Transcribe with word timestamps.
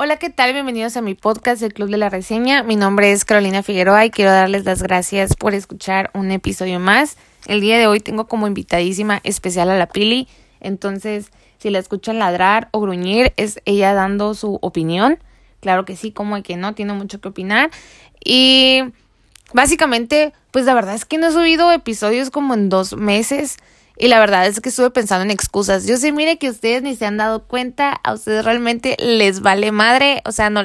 Hola, 0.00 0.16
¿qué 0.16 0.30
tal? 0.30 0.52
Bienvenidos 0.52 0.96
a 0.96 1.02
mi 1.02 1.16
podcast 1.16 1.60
El 1.60 1.74
Club 1.74 1.90
de 1.90 1.96
la 1.96 2.08
Reseña. 2.08 2.62
Mi 2.62 2.76
nombre 2.76 3.10
es 3.10 3.24
Carolina 3.24 3.64
Figueroa 3.64 4.04
y 4.04 4.10
quiero 4.12 4.30
darles 4.30 4.64
las 4.64 4.80
gracias 4.80 5.34
por 5.34 5.54
escuchar 5.54 6.12
un 6.14 6.30
episodio 6.30 6.78
más. 6.78 7.16
El 7.48 7.60
día 7.60 7.78
de 7.78 7.88
hoy 7.88 7.98
tengo 7.98 8.28
como 8.28 8.46
invitadísima 8.46 9.20
especial 9.24 9.70
a 9.70 9.76
la 9.76 9.88
Pili, 9.88 10.28
entonces 10.60 11.32
si 11.58 11.70
la 11.70 11.80
escuchan 11.80 12.20
ladrar 12.20 12.68
o 12.70 12.80
gruñir 12.80 13.32
es 13.36 13.60
ella 13.64 13.92
dando 13.92 14.34
su 14.34 14.60
opinión. 14.62 15.18
Claro 15.58 15.84
que 15.84 15.96
sí, 15.96 16.12
como 16.12 16.40
que 16.44 16.56
no, 16.56 16.76
tiene 16.76 16.92
mucho 16.92 17.20
que 17.20 17.26
opinar. 17.26 17.72
Y 18.24 18.84
básicamente, 19.52 20.32
pues 20.52 20.64
la 20.64 20.74
verdad 20.74 20.94
es 20.94 21.06
que 21.06 21.18
no 21.18 21.26
he 21.26 21.32
subido 21.32 21.72
episodios 21.72 22.30
como 22.30 22.54
en 22.54 22.68
dos 22.68 22.96
meses. 22.96 23.56
Y 23.98 24.08
la 24.08 24.20
verdad 24.20 24.46
es 24.46 24.60
que 24.60 24.68
estuve 24.68 24.90
pensando 24.90 25.24
en 25.24 25.30
excusas. 25.32 25.86
Yo 25.86 25.96
sé, 25.96 26.12
mire 26.12 26.38
que 26.38 26.48
ustedes 26.48 26.82
ni 26.82 26.94
se 26.94 27.04
han 27.04 27.16
dado 27.16 27.42
cuenta, 27.42 27.92
a 28.04 28.14
ustedes 28.14 28.44
realmente 28.44 28.96
les 29.00 29.40
vale 29.40 29.72
madre, 29.72 30.22
o 30.24 30.32
sea, 30.32 30.50
no 30.50 30.64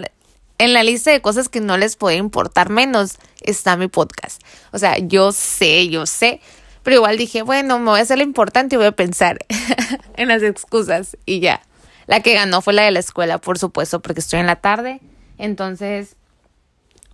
en 0.60 0.74
la 0.74 0.84
lista 0.84 1.12
de 1.12 1.22
cosas 1.22 1.50
que 1.50 1.60
no 1.60 1.78
les 1.78 1.96
puede 1.96 2.16
importar 2.18 2.70
menos 2.70 3.18
está 3.42 3.76
mi 3.76 3.88
podcast. 3.88 4.42
O 4.72 4.78
sea, 4.78 4.98
yo 5.00 5.32
sé, 5.32 5.90
yo 5.90 6.06
sé, 6.06 6.42
pero 6.84 6.98
igual 6.98 7.18
dije, 7.18 7.42
bueno, 7.42 7.80
me 7.80 7.90
voy 7.90 8.00
a 8.00 8.04
hacer 8.04 8.18
lo 8.18 8.24
importante 8.24 8.76
y 8.76 8.78
voy 8.78 8.88
a 8.88 8.92
pensar 8.92 9.40
en 10.16 10.28
las 10.28 10.44
excusas 10.44 11.18
y 11.26 11.40
ya. 11.40 11.62
La 12.06 12.22
que 12.22 12.34
ganó 12.34 12.62
fue 12.62 12.74
la 12.74 12.84
de 12.84 12.92
la 12.92 13.00
escuela, 13.00 13.40
por 13.40 13.58
supuesto, 13.58 14.02
porque 14.02 14.20
estoy 14.20 14.40
en 14.40 14.48
la 14.48 14.58
tarde. 14.58 15.02
Entonces, 15.38 16.16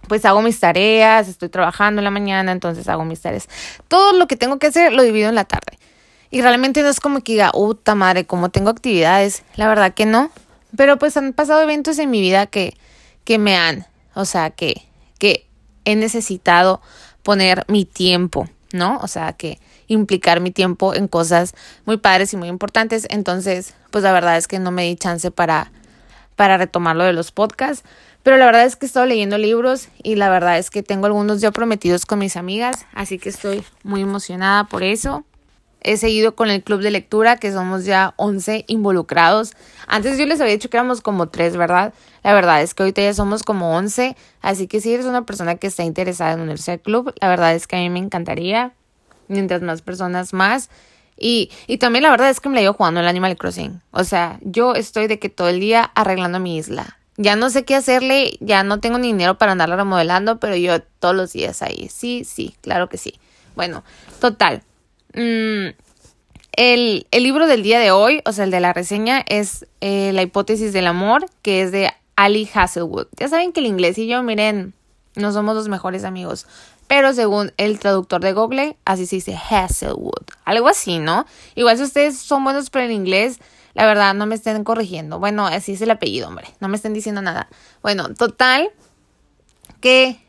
pues 0.08 0.26
hago 0.26 0.42
mis 0.42 0.60
tareas, 0.60 1.28
estoy 1.28 1.50
trabajando 1.50 2.02
en 2.02 2.04
la 2.04 2.12
mañana, 2.12 2.52
entonces 2.52 2.88
hago 2.88 3.06
mis 3.06 3.22
tareas. 3.22 3.48
Todo 3.88 4.14
lo 4.14 4.28
que 4.28 4.36
tengo 4.36 4.60
que 4.60 4.68
hacer 4.68 4.94
lo 4.94 5.02
divido 5.02 5.30
en 5.30 5.36
la 5.36 5.46
tarde. 5.46 5.79
Y 6.32 6.42
realmente 6.42 6.82
no 6.82 6.90
es 6.90 7.00
como 7.00 7.22
que 7.22 7.34
diga, 7.34 7.52
puta 7.52 7.96
madre, 7.96 8.26
como 8.26 8.50
tengo 8.50 8.70
actividades. 8.70 9.44
La 9.56 9.68
verdad 9.68 9.94
que 9.94 10.06
no. 10.06 10.32
Pero 10.76 10.98
pues 10.98 11.18
han 11.18 11.34
pasado 11.34 11.62
eventos 11.62 11.98
en 11.98 12.12
mi 12.12 12.22
vida 12.22 12.46
que, 12.46 12.76
que 13.24 13.40
me 13.40 13.58
han, 13.58 13.88
o 14.14 14.26
sea, 14.26 14.52
que, 14.52 14.88
que 15.18 15.48
he 15.86 15.96
necesitado 15.96 16.82
poner 17.24 17.66
mi 17.68 17.86
tiempo, 17.86 18.48
¿no? 18.72 19.00
O 19.02 19.08
sea, 19.08 19.34
que 19.34 19.60
implicar 19.88 20.40
mi 20.40 20.52
tiempo 20.52 20.94
en 20.94 21.08
cosas 21.08 21.56
muy 21.86 21.98
padres 21.98 22.34
y 22.34 22.38
muy 22.38 22.48
importantes. 22.48 23.08
Entonces, 23.10 23.74
pues 23.90 24.04
la 24.04 24.12
verdad 24.12 24.38
es 24.38 24.48
que 24.48 24.60
no 24.60 24.72
me 24.72 24.86
di 24.86 24.96
chance 24.96 25.32
para, 25.32 25.72
para 26.36 26.58
retomar 26.58 26.96
lo 26.96 27.04
de 27.04 27.14
los 27.14 27.32
podcasts. 27.32 27.84
Pero 28.22 28.38
la 28.38 28.46
verdad 28.46 28.66
es 28.66 28.76
que 28.76 28.86
he 28.86 28.88
estado 28.88 29.06
leyendo 29.06 29.38
libros 29.38 29.88
y 30.04 30.16
la 30.16 30.30
verdad 30.30 30.58
es 30.58 30.70
que 30.70 30.84
tengo 30.84 31.08
algunos 31.08 31.42
ya 31.42 31.52
prometidos 31.52 32.06
con 32.06 32.20
mis 32.20 32.36
amigas, 32.36 32.86
así 32.94 33.18
que 33.18 33.30
estoy 33.30 33.64
muy 33.84 34.02
emocionada 34.02 34.66
por 34.66 34.84
eso. 34.84 35.24
He 35.82 35.98
seguido 35.98 36.36
con 36.36 36.50
el 36.50 36.64
club 36.64 36.82
de 36.82 36.92
lectura, 36.92 37.38
que 37.38 37.52
somos 37.52 37.86
ya 37.86 38.14
11 38.18 38.66
involucrados. 38.68 39.54
Antes 39.88 40.18
yo 40.18 40.26
les 40.26 40.42
había 40.42 40.54
dicho 40.54 40.70
que 40.70 40.78
éramos 40.78 41.02
como 41.02 41.30
3, 41.30 41.56
¿verdad? 41.56 41.94
La 42.24 42.34
verdad 42.34 42.62
es 42.62 42.74
que 42.74 42.84
ahorita 42.84 43.02
ya 43.02 43.14
somos 43.14 43.44
como 43.44 43.76
11. 43.76 44.18
Así 44.42 44.68
que 44.68 44.82
si 44.82 44.94
eres 44.94 45.06
una 45.06 45.26
persona 45.26 45.56
que 45.56 45.68
está 45.68 45.84
interesada 45.84 46.34
en 46.34 46.42
unirse 46.42 46.74
al 46.74 46.80
club, 46.82 47.14
la 47.22 47.30
verdad 47.30 47.56
es 47.56 47.66
que 47.66 47.78
a 47.78 47.80
mí 47.80 47.90
me 47.90 48.00
encantaría. 48.00 48.74
Mientras 49.30 49.62
más 49.62 49.82
personas, 49.82 50.34
más. 50.34 50.70
Y, 51.18 51.52
y 51.68 51.78
también 51.78 52.04
la 52.04 52.12
verdad 52.12 52.30
es 52.30 52.40
que 52.40 52.50
me 52.50 52.56
la 52.56 52.62
llevo 52.62 52.74
jugando 52.74 53.00
el 53.00 53.08
Animal 53.08 53.38
Crossing. 53.38 53.82
O 53.92 54.04
sea, 54.04 54.40
yo 54.42 54.76
estoy 54.76 55.08
de 55.08 55.20
que 55.20 55.30
todo 55.30 55.50
el 55.50 55.60
día 55.60 55.92
arreglando 55.96 56.40
mi 56.40 56.58
isla. 56.58 56.98
Ya 57.18 57.36
no 57.36 57.50
sé 57.50 57.66
qué 57.66 57.76
hacerle, 57.76 58.38
ya 58.40 58.64
no 58.64 58.80
tengo 58.80 58.98
ni 58.98 59.08
dinero 59.08 59.38
para 59.38 59.52
andarla 59.52 59.76
remodelando, 59.76 60.40
pero 60.40 60.56
yo 60.56 60.82
todos 60.82 61.16
los 61.16 61.34
días 61.34 61.62
ahí. 61.62 61.90
Sí, 61.90 62.24
sí, 62.24 62.56
claro 62.62 62.88
que 62.88 62.98
sí. 62.98 63.20
Bueno, 63.56 63.84
total. 64.22 64.64
Mm, 65.14 65.76
el, 66.54 67.08
el, 67.12 67.24
libro 67.24 67.48
del 67.48 67.64
día 67.64 67.80
de 67.80 67.92
hoy, 67.92 68.22
o 68.26 68.32
sea, 68.32 68.44
el 68.44 68.52
de 68.52 68.60
la 68.60 68.74
reseña, 68.74 69.24
es 69.28 69.66
eh, 69.82 70.12
La 70.14 70.22
hipótesis 70.22 70.74
del 70.74 70.88
amor, 70.88 71.26
que 71.42 71.62
es 71.62 71.72
de 71.72 71.92
Ali 72.16 72.50
Hasselwood. 72.54 73.08
Ya 73.18 73.28
saben 73.28 73.54
que 73.54 73.62
el 73.62 73.66
inglés 73.66 73.98
y 73.98 74.08
yo, 74.08 74.22
miren, 74.24 74.74
no 75.16 75.32
somos 75.32 75.56
los 75.56 75.70
mejores 75.70 76.04
amigos. 76.04 76.48
Pero 76.88 77.14
según 77.14 77.54
el 77.58 77.80
traductor 77.80 78.20
de 78.22 78.34
Google, 78.34 78.76
así 78.84 79.06
se 79.06 79.18
dice 79.18 79.38
Hasselwood. 79.38 80.26
Algo 80.44 80.68
así, 80.68 81.00
¿no? 81.00 81.26
Igual 81.56 81.78
si 81.78 81.84
ustedes 81.84 82.18
son 82.18 82.44
buenos 82.44 82.70
para 82.70 82.86
el 82.86 82.92
inglés, 82.92 83.40
la 83.74 83.86
verdad, 83.86 84.14
no 84.16 84.26
me 84.26 84.36
estén 84.36 84.64
corrigiendo. 84.64 85.20
Bueno, 85.20 85.46
así 85.46 85.74
es 85.74 85.82
el 85.82 85.92
apellido, 85.92 86.28
hombre. 86.28 86.48
No 86.60 86.68
me 86.68 86.76
estén 86.76 86.94
diciendo 86.94 87.22
nada. 87.22 87.48
Bueno, 87.82 88.14
total, 88.16 88.72
que 89.80 90.20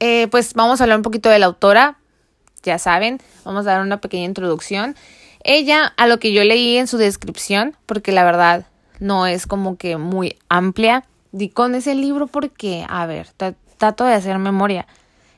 eh, 0.00 0.26
pues 0.28 0.54
vamos 0.54 0.80
a 0.80 0.84
hablar 0.84 0.98
un 0.98 1.02
poquito 1.02 1.28
de 1.28 1.38
la 1.38 1.46
autora 1.46 1.98
ya 2.66 2.78
saben, 2.78 3.18
vamos 3.44 3.66
a 3.66 3.70
dar 3.70 3.80
una 3.80 4.00
pequeña 4.00 4.24
introducción. 4.24 4.94
Ella, 5.42 5.94
a 5.96 6.06
lo 6.06 6.18
que 6.18 6.32
yo 6.32 6.44
leí 6.44 6.76
en 6.76 6.88
su 6.88 6.98
descripción, 6.98 7.76
porque 7.86 8.12
la 8.12 8.24
verdad 8.24 8.66
no 8.98 9.26
es 9.26 9.46
como 9.46 9.76
que 9.76 9.96
muy 9.96 10.36
amplia, 10.48 11.04
di 11.32 11.48
con 11.48 11.74
ese 11.74 11.94
libro 11.94 12.26
porque, 12.26 12.84
a 12.88 13.06
ver, 13.06 13.28
trato 13.78 14.04
de 14.04 14.14
hacer 14.14 14.38
memoria. 14.38 14.86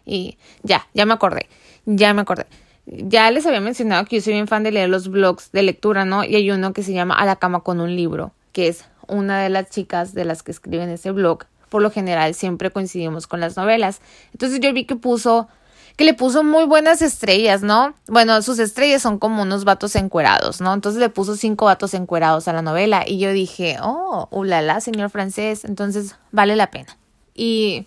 Y 0.07 0.39
ya, 0.63 0.89
ya 0.95 1.05
me 1.05 1.13
acordé, 1.13 1.49
ya 1.85 2.15
me 2.15 2.23
acordé. 2.23 2.47
Ya 2.87 3.31
les 3.31 3.45
había 3.45 3.61
mencionado 3.61 4.07
que 4.07 4.17
yo 4.17 4.23
soy 4.23 4.33
bien 4.33 4.49
fan 4.49 4.63
de 4.63 4.73
leer 4.73 4.89
los 4.89 5.09
blogs 5.09 5.53
de 5.53 5.63
lectura, 5.63 6.07
¿no? 6.07 6.25
Y 6.25 6.37
hay 6.37 6.51
uno 6.51 6.73
que 6.73 6.83
se 6.83 6.95
llama 6.95 7.15
A 7.15 7.27
la 7.27 7.37
cama 7.37 7.61
con 7.61 7.81
un 7.81 7.95
libro, 7.95 8.33
que 8.53 8.69
es 8.69 8.87
una 9.07 9.43
de 9.43 9.51
las 9.51 9.69
chicas 9.69 10.15
de 10.15 10.25
las 10.25 10.43
que 10.43 10.53
escriben 10.53 10.89
ese 10.89 11.11
blog. 11.11 11.45
Por 11.69 11.83
lo 11.83 11.91
general 11.91 12.33
siempre 12.33 12.71
coincidimos 12.71 13.27
con 13.27 13.41
las 13.41 13.59
novelas. 13.59 14.01
Entonces 14.33 14.61
yo 14.61 14.73
vi 14.73 14.87
que 14.87 14.97
puso 14.97 15.49
que 15.99 16.05
le 16.05 16.15
puso 16.15 16.45
muy 16.45 16.65
buenas 16.65 17.03
estrellas, 17.03 17.63
¿no? 17.63 17.93
Bueno, 18.07 18.41
sus 18.41 18.61
estrellas 18.61 19.03
son 19.03 19.19
como 19.19 19.43
unos 19.43 19.65
vatos 19.65 19.97
encuerados, 19.97 20.61
¿no? 20.61 20.73
Entonces 20.73 21.01
le 21.01 21.09
puso 21.09 21.35
cinco 21.35 21.65
vatos 21.65 21.93
encuerados 21.93 22.47
a 22.47 22.53
la 22.53 22.63
novela 22.63 23.03
y 23.05 23.19
yo 23.19 23.33
dije, 23.33 23.79
oh, 23.83 24.29
ulala, 24.31 24.81
señor 24.81 25.11
francés, 25.11 25.65
entonces 25.65 26.15
vale 26.31 26.55
la 26.55 26.71
pena. 26.71 26.97
Y, 27.35 27.85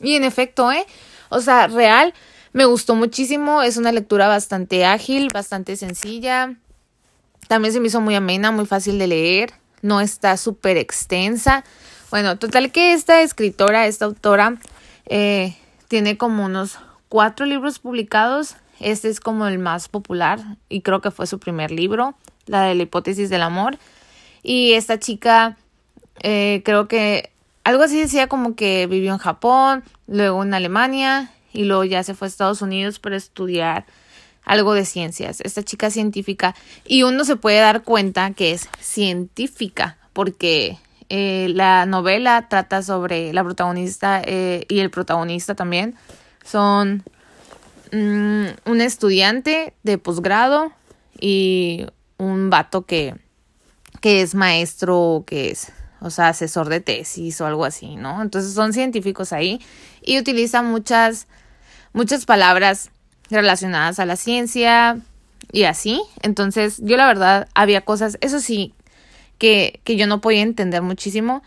y 0.00 0.16
en 0.16 0.24
efecto, 0.24 0.72
¿eh? 0.72 0.84
O 1.28 1.40
sea, 1.40 1.68
real, 1.68 2.12
me 2.52 2.64
gustó 2.64 2.96
muchísimo, 2.96 3.62
es 3.62 3.76
una 3.76 3.92
lectura 3.92 4.26
bastante 4.26 4.84
ágil, 4.84 5.28
bastante 5.32 5.76
sencilla, 5.76 6.56
también 7.46 7.72
se 7.72 7.78
me 7.78 7.86
hizo 7.86 8.00
muy 8.00 8.16
amena, 8.16 8.50
muy 8.50 8.66
fácil 8.66 8.98
de 8.98 9.06
leer, 9.06 9.52
no 9.80 10.00
está 10.00 10.36
súper 10.38 10.76
extensa. 10.76 11.62
Bueno, 12.10 12.36
total 12.36 12.72
que 12.72 12.94
esta 12.94 13.22
escritora, 13.22 13.86
esta 13.86 14.06
autora, 14.06 14.56
eh, 15.06 15.56
tiene 15.86 16.16
como 16.16 16.46
unos 16.46 16.78
cuatro 17.14 17.46
libros 17.46 17.78
publicados. 17.78 18.56
Este 18.80 19.08
es 19.08 19.20
como 19.20 19.46
el 19.46 19.60
más 19.60 19.88
popular 19.88 20.40
y 20.68 20.80
creo 20.80 21.00
que 21.00 21.12
fue 21.12 21.28
su 21.28 21.38
primer 21.38 21.70
libro, 21.70 22.16
la 22.46 22.64
de 22.64 22.74
la 22.74 22.82
hipótesis 22.82 23.30
del 23.30 23.42
amor. 23.42 23.78
Y 24.42 24.72
esta 24.72 24.98
chica, 24.98 25.56
eh, 26.24 26.62
creo 26.64 26.88
que 26.88 27.30
algo 27.62 27.84
así 27.84 28.00
decía 28.00 28.26
como 28.26 28.56
que 28.56 28.88
vivió 28.88 29.12
en 29.12 29.18
Japón, 29.18 29.84
luego 30.08 30.42
en 30.42 30.54
Alemania 30.54 31.30
y 31.52 31.66
luego 31.66 31.84
ya 31.84 32.02
se 32.02 32.14
fue 32.14 32.26
a 32.26 32.30
Estados 32.30 32.62
Unidos 32.62 32.98
para 32.98 33.14
estudiar 33.14 33.86
algo 34.44 34.74
de 34.74 34.84
ciencias. 34.84 35.40
Esta 35.42 35.62
chica 35.62 35.90
científica 35.90 36.56
y 36.84 37.04
uno 37.04 37.24
se 37.24 37.36
puede 37.36 37.60
dar 37.60 37.84
cuenta 37.84 38.32
que 38.32 38.50
es 38.50 38.68
científica 38.80 39.98
porque 40.14 40.78
eh, 41.10 41.46
la 41.54 41.86
novela 41.86 42.48
trata 42.48 42.82
sobre 42.82 43.32
la 43.32 43.44
protagonista 43.44 44.20
eh, 44.24 44.64
y 44.68 44.80
el 44.80 44.90
protagonista 44.90 45.54
también 45.54 45.94
son 46.44 47.02
mm, 47.92 48.46
un 48.66 48.80
estudiante 48.80 49.74
de 49.82 49.98
posgrado 49.98 50.72
y 51.18 51.86
un 52.18 52.50
vato 52.50 52.86
que, 52.86 53.16
que 54.00 54.22
es 54.22 54.34
maestro, 54.34 55.24
que 55.26 55.50
es, 55.50 55.72
o 56.00 56.10
sea, 56.10 56.28
asesor 56.28 56.68
de 56.68 56.80
tesis 56.80 57.40
o 57.40 57.46
algo 57.46 57.64
así, 57.64 57.96
¿no? 57.96 58.22
Entonces 58.22 58.52
son 58.52 58.72
científicos 58.72 59.32
ahí 59.32 59.60
y 60.02 60.18
utilizan 60.18 60.66
muchas, 60.66 61.26
muchas 61.92 62.26
palabras 62.26 62.90
relacionadas 63.30 63.98
a 63.98 64.06
la 64.06 64.16
ciencia 64.16 64.98
y 65.50 65.64
así. 65.64 66.02
Entonces, 66.22 66.78
yo 66.82 66.96
la 66.96 67.06
verdad 67.06 67.48
había 67.54 67.80
cosas, 67.80 68.18
eso 68.20 68.40
sí, 68.40 68.74
que, 69.38 69.80
que 69.84 69.96
yo 69.96 70.06
no 70.06 70.20
podía 70.20 70.42
entender 70.42 70.82
muchísimo 70.82 71.42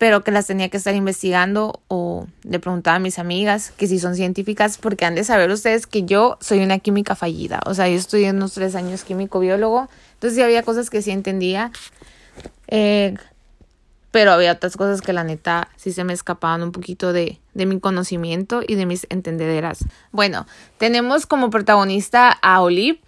pero 0.00 0.24
que 0.24 0.30
las 0.30 0.46
tenía 0.46 0.70
que 0.70 0.78
estar 0.78 0.94
investigando 0.94 1.82
o 1.88 2.26
le 2.42 2.58
preguntaba 2.58 2.96
a 2.96 3.00
mis 3.00 3.18
amigas 3.18 3.70
que 3.76 3.86
si 3.86 3.98
son 3.98 4.16
científicas, 4.16 4.78
porque 4.78 5.04
han 5.04 5.14
de 5.14 5.24
saber 5.24 5.50
ustedes 5.50 5.86
que 5.86 6.04
yo 6.04 6.38
soy 6.40 6.60
una 6.60 6.78
química 6.78 7.14
fallida, 7.14 7.60
o 7.66 7.74
sea, 7.74 7.86
yo 7.86 7.96
estudié 7.96 8.30
unos 8.30 8.54
tres 8.54 8.74
años 8.76 9.04
químico 9.04 9.40
biólogo, 9.40 9.90
entonces 10.14 10.36
sí 10.36 10.42
había 10.42 10.62
cosas 10.62 10.88
que 10.88 11.02
sí 11.02 11.10
entendía, 11.10 11.70
eh, 12.68 13.12
pero 14.10 14.32
había 14.32 14.52
otras 14.52 14.78
cosas 14.78 15.02
que 15.02 15.12
la 15.12 15.22
neta 15.22 15.68
sí 15.76 15.92
se 15.92 16.02
me 16.02 16.14
escapaban 16.14 16.62
un 16.62 16.72
poquito 16.72 17.12
de, 17.12 17.38
de 17.52 17.66
mi 17.66 17.78
conocimiento 17.78 18.62
y 18.66 18.76
de 18.76 18.86
mis 18.86 19.06
entendederas. 19.10 19.84
Bueno, 20.12 20.46
tenemos 20.78 21.26
como 21.26 21.50
protagonista 21.50 22.30
a 22.40 22.62
Olive, 22.62 23.00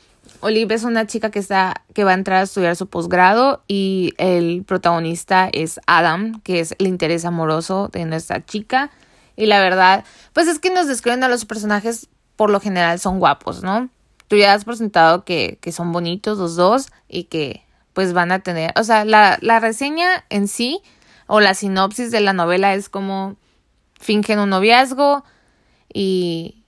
Olive 0.43 0.75
es 0.75 0.85
una 0.85 1.07
chica 1.07 1.31
que 1.31 1.39
está 1.39 1.85
que 1.95 2.05
va 2.05 2.11
a 2.11 2.15
entrar 2.15 2.41
a 2.41 2.43
estudiar 2.43 2.77
su 2.77 2.89
posgrado 2.89 3.63
y 3.69 4.13
el 4.19 4.65
protagonista 4.65 5.49
es 5.53 5.81
Adam, 5.87 6.41
que 6.43 6.61
es 6.61 6.75
el 6.79 6.89
interés 6.89 7.25
amoroso 7.25 7.89
de 7.93 8.05
nuestra 8.05 8.45
chica. 8.45 8.91
Y 9.37 9.47
la 9.47 9.61
verdad, 9.61 10.05
pues 10.33 10.49
es 10.49 10.59
que 10.59 10.71
nos 10.71 10.89
describen 10.89 11.23
a 11.23 11.29
los 11.29 11.45
personajes 11.45 12.09
por 12.37 12.51
lo 12.51 12.61
general 12.61 12.99
son 12.99 13.21
guapos, 13.21 13.63
¿no? 13.63 13.89
Tú 14.27 14.37
ya 14.37 14.53
has 14.53 14.65
presentado 14.65 15.25
que, 15.25 15.59
que 15.61 15.71
son 15.71 15.93
bonitos 15.93 16.39
los 16.39 16.57
dos 16.57 16.91
y 17.09 17.25
que 17.25 17.65
pues 17.93 18.13
van 18.13 18.33
a 18.33 18.41
tener, 18.41 18.73
o 18.77 18.85
sea, 18.85 19.05
la, 19.05 19.39
la 19.43 19.61
reseña 19.61 20.25
en 20.29 20.49
sí, 20.49 20.81
o 21.27 21.41
la 21.41 21.55
sinopsis 21.55 22.11
de 22.11 22.21
la 22.21 22.33
novela 22.33 22.75
es 22.75 22.89
como 22.89 23.37
fingen 24.01 24.39
un 24.39 24.51
noviazgo 24.51 25.25
y, 25.93 26.62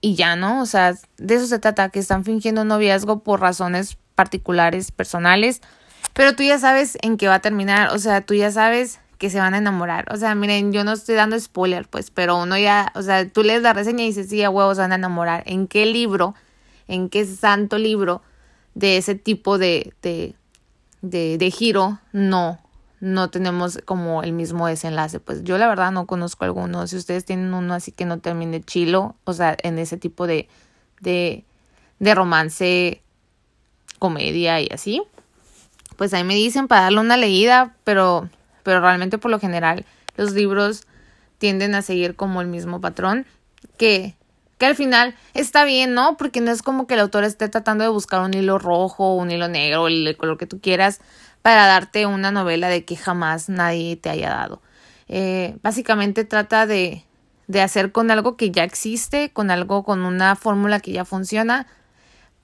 y 0.00 0.14
ya, 0.14 0.36
¿no? 0.36 0.62
O 0.62 0.66
sea, 0.66 0.94
de 1.18 1.34
eso 1.34 1.46
se 1.46 1.58
trata, 1.58 1.90
que 1.90 1.98
están 1.98 2.24
fingiendo 2.24 2.64
noviazgo 2.64 3.20
por 3.20 3.40
razones 3.40 3.98
particulares, 4.14 4.92
personales, 4.92 5.60
pero 6.14 6.34
tú 6.34 6.42
ya 6.42 6.58
sabes 6.58 6.98
en 7.02 7.16
qué 7.16 7.28
va 7.28 7.36
a 7.36 7.40
terminar, 7.40 7.94
o 7.94 7.98
sea, 7.98 8.20
tú 8.20 8.34
ya 8.34 8.50
sabes 8.50 9.00
que 9.18 9.28
se 9.28 9.38
van 9.38 9.52
a 9.52 9.58
enamorar. 9.58 10.10
O 10.12 10.16
sea, 10.16 10.34
miren, 10.34 10.72
yo 10.72 10.82
no 10.82 10.92
estoy 10.92 11.14
dando 11.14 11.38
spoiler, 11.38 11.86
pues, 11.86 12.10
pero 12.10 12.38
uno 12.38 12.56
ya, 12.56 12.90
o 12.94 13.02
sea, 13.02 13.28
tú 13.28 13.42
lees 13.42 13.62
la 13.62 13.74
reseña 13.74 14.02
y 14.02 14.08
dices, 14.08 14.30
sí, 14.30 14.42
a 14.42 14.48
huevos 14.48 14.78
van 14.78 14.92
a 14.92 14.94
enamorar. 14.94 15.42
¿En 15.46 15.66
qué 15.66 15.84
libro, 15.84 16.34
en 16.88 17.10
qué 17.10 17.26
santo 17.26 17.76
libro 17.76 18.22
de 18.74 18.96
ese 18.96 19.14
tipo 19.14 19.58
de, 19.58 19.92
de, 20.00 20.34
de, 21.02 21.36
de 21.36 21.50
giro 21.50 21.98
no, 22.12 22.58
no 23.00 23.30
tenemos 23.30 23.78
como 23.84 24.22
el 24.22 24.32
mismo 24.32 24.66
desenlace. 24.66 25.20
Pues 25.20 25.42
yo 25.42 25.58
la 25.58 25.66
verdad 25.66 25.90
no 25.90 26.06
conozco 26.06 26.44
alguno. 26.44 26.86
Si 26.86 26.96
ustedes 26.96 27.24
tienen 27.24 27.52
uno 27.54 27.74
así 27.74 27.92
que 27.92 28.04
no 28.04 28.18
termine 28.20 28.62
chilo, 28.62 29.16
o 29.24 29.32
sea, 29.32 29.56
en 29.62 29.78
ese 29.78 29.96
tipo 29.96 30.26
de, 30.26 30.48
de, 31.00 31.44
de 31.98 32.14
romance, 32.14 33.02
comedia 33.98 34.60
y 34.60 34.68
así, 34.72 35.02
pues 35.96 36.14
ahí 36.14 36.24
me 36.24 36.34
dicen 36.34 36.68
para 36.68 36.82
darle 36.82 37.00
una 37.00 37.16
leída, 37.16 37.74
pero, 37.84 38.28
pero 38.62 38.80
realmente 38.80 39.18
por 39.18 39.30
lo 39.30 39.40
general 39.40 39.84
los 40.16 40.32
libros 40.32 40.86
tienden 41.38 41.74
a 41.74 41.82
seguir 41.82 42.16
como 42.16 42.40
el 42.40 42.46
mismo 42.46 42.80
patrón 42.80 43.26
que 43.76 44.14
que 44.60 44.66
al 44.66 44.76
final 44.76 45.14
está 45.32 45.64
bien, 45.64 45.94
¿no? 45.94 46.18
Porque 46.18 46.42
no 46.42 46.50
es 46.50 46.60
como 46.60 46.86
que 46.86 46.92
el 46.92 47.00
autor 47.00 47.24
esté 47.24 47.48
tratando 47.48 47.82
de 47.82 47.88
buscar 47.88 48.20
un 48.20 48.34
hilo 48.34 48.58
rojo, 48.58 49.14
un 49.14 49.30
hilo 49.30 49.48
negro, 49.48 49.88
el 49.88 50.14
color 50.18 50.36
que 50.36 50.46
tú 50.46 50.60
quieras, 50.60 51.00
para 51.42 51.66
darte 51.66 52.06
una 52.06 52.30
novela 52.30 52.68
de 52.68 52.84
que 52.84 52.96
jamás 52.96 53.48
nadie 53.48 53.96
te 53.96 54.10
haya 54.10 54.30
dado. 54.30 54.62
Eh, 55.08 55.56
básicamente 55.62 56.24
trata 56.24 56.66
de, 56.66 57.04
de 57.46 57.60
hacer 57.60 57.92
con 57.92 58.10
algo 58.10 58.36
que 58.36 58.50
ya 58.50 58.64
existe, 58.64 59.30
con 59.32 59.50
algo, 59.50 59.82
con 59.82 60.02
una 60.02 60.36
fórmula 60.36 60.80
que 60.80 60.92
ya 60.92 61.04
funciona, 61.04 61.66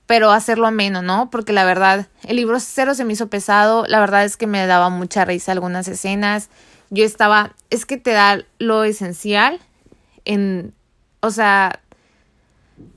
pero 0.05 0.31
hacerlo 0.31 0.67
ameno, 0.67 1.01
¿no? 1.01 1.29
Porque 1.29 1.53
la 1.53 1.65
verdad, 1.65 2.07
el 2.23 2.37
libro 2.37 2.59
cero 2.59 2.95
se 2.95 3.05
me 3.05 3.13
hizo 3.13 3.27
pesado, 3.27 3.85
la 3.87 3.99
verdad 3.99 4.25
es 4.25 4.37
que 4.37 4.47
me 4.47 4.65
daba 4.65 4.89
mucha 4.89 5.25
risa 5.25 5.51
algunas 5.51 5.87
escenas, 5.87 6.49
yo 6.89 7.05
estaba, 7.05 7.53
es 7.69 7.85
que 7.85 7.97
te 7.97 8.11
da 8.11 8.39
lo 8.57 8.83
esencial 8.83 9.59
en, 10.25 10.73
o 11.19 11.29
sea, 11.31 11.81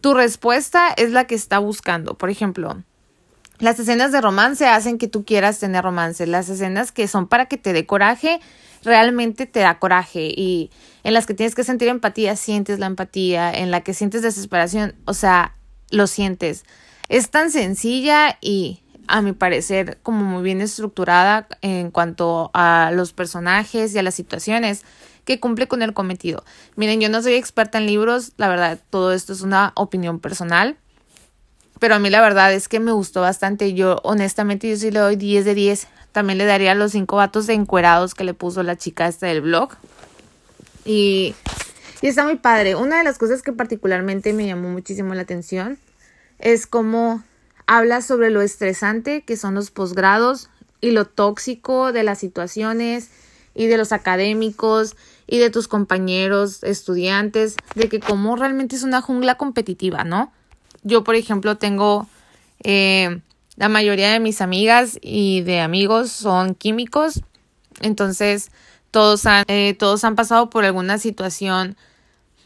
tu 0.01 0.15
respuesta 0.15 0.89
es 0.97 1.11
la 1.11 1.27
que 1.27 1.35
está 1.35 1.59
buscando, 1.59 2.15
por 2.15 2.31
ejemplo, 2.31 2.83
las 3.61 3.79
escenas 3.79 4.13
de 4.13 4.21
romance 4.21 4.67
hacen 4.67 4.99
que 4.99 5.09
tú 5.09 5.25
quieras 5.25 5.59
tener 5.59 5.85
romance. 5.85 6.27
Las 6.27 6.49
escenas 6.49 6.93
que 6.93 7.09
son 7.09 7.27
para 7.29 7.47
que 7.47 7.59
te 7.59 7.73
dé 7.73 7.87
coraje, 7.87 8.41
realmente 8.83 9.47
te 9.47 9.61
da 9.61 9.79
coraje. 9.79 10.33
Y 10.35 10.71
en 11.05 11.15
las 11.15 11.27
que 11.27 11.35
tienes 11.35 11.55
que 11.55 11.65
sentir 11.65 11.89
empatía, 11.89 12.37
sientes 12.37 12.79
la 12.79 12.87
empatía. 12.87 13.53
En 13.53 13.71
la 13.71 13.83
que 13.83 13.95
sientes 13.95 14.23
desesperación, 14.23 14.95
o 15.05 15.15
sea, 15.15 15.55
lo 15.91 16.07
sientes. 16.07 16.65
Es 17.09 17.31
tan 17.31 17.51
sencilla 17.51 18.39
y, 18.41 18.83
a 19.09 19.21
mi 19.23 19.33
parecer, 19.33 19.99
como 20.03 20.25
muy 20.25 20.43
bien 20.43 20.61
estructurada 20.61 21.49
en 21.61 21.91
cuanto 21.91 22.51
a 22.55 22.91
los 22.95 23.13
personajes 23.13 23.95
y 23.95 23.99
a 23.99 24.03
las 24.03 24.15
situaciones 24.15 24.85
que 25.25 25.41
cumple 25.41 25.69
con 25.69 25.83
el 25.83 25.93
cometido. 25.93 26.45
Miren, 26.77 27.01
yo 27.01 27.09
no 27.09 27.23
soy 27.23 27.35
experta 27.35 27.79
en 27.79 27.87
libros, 27.87 28.33
la 28.37 28.49
verdad, 28.49 28.81
todo 28.91 29.13
esto 29.13 29.33
es 29.33 29.43
una 29.43 29.73
opinión 29.75 30.19
personal. 30.19 30.79
Pero 31.81 31.97
a 31.97 31.99
mí 31.99 32.11
la 32.11 32.21
verdad 32.21 32.53
es 32.53 32.69
que 32.69 32.79
me 32.79 32.93
gustó 32.93 33.23
bastante. 33.23 33.73
Yo, 33.73 34.01
honestamente, 34.05 34.69
yo 34.69 34.77
sí 34.77 34.91
le 34.91 35.01
doy 35.01 35.17
10 35.17 35.45
de 35.47 35.55
10. 35.55 35.89
También 36.13 36.39
le 36.39 36.45
daría 36.45 36.75
los 36.75 36.93
cinco 36.93 37.17
vatos 37.17 37.47
de 37.47 37.55
encuerados 37.55 38.15
que 38.15 38.23
le 38.23 38.35
puso 38.35 38.63
la 38.63 38.77
chica 38.77 39.09
esta 39.09 39.27
del 39.27 39.41
blog. 39.41 39.71
Y, 40.85 41.35
y 42.03 42.07
está 42.07 42.25
muy 42.25 42.37
padre. 42.37 42.77
Una 42.77 42.99
de 42.99 43.05
las 43.05 43.17
cosas 43.17 43.43
que 43.43 43.53
particularmente 43.53 44.33
me 44.35 44.47
llamó 44.47 44.69
muchísimo 44.69 45.15
la 45.15 45.23
atención 45.23 45.79
es 46.39 46.67
cómo 46.67 47.23
habla 47.67 48.03
sobre 48.03 48.31
lo 48.31 48.43
estresante 48.43 49.23
que 49.23 49.37
son 49.37 49.55
los 49.55 49.71
posgrados 49.71 50.51
y 50.83 50.91
lo 50.91 51.07
tóxico 51.07 51.93
de 51.93 52.03
las 52.03 52.19
situaciones 52.19 53.11
y 53.55 53.69
de 53.69 53.79
los 53.79 53.93
académicos 53.93 54.97
y 55.27 55.39
de 55.39 55.51
tus 55.51 55.69
compañeros 55.69 56.63
estudiantes, 56.63 57.57
de 57.75 57.89
que 57.89 58.01
como 58.01 58.37
realmente 58.37 58.77
es 58.77 58.83
una 58.83 59.01
jungla 59.01 59.37
competitiva, 59.37 60.05
¿no? 60.05 60.33
Yo, 60.83 61.05
por 61.05 61.15
ejemplo, 61.15 61.57
tengo 61.57 62.07
eh, 62.63 63.21
la 63.57 63.69
mayoría 63.69 64.11
de 64.13 64.21
mis 64.21 64.41
amigas 64.41 64.99
y 65.03 65.43
de 65.43 65.61
amigos 65.61 66.11
son 66.11 66.55
químicos, 66.55 67.21
entonces 67.81 68.51
todos 68.91 69.27
han, 69.27 69.45
eh, 69.49 69.75
todos 69.79 70.05
han 70.05 70.17
pasado 70.17 70.51
por 70.51 70.65
alguna 70.65 70.99
situación 70.99 71.77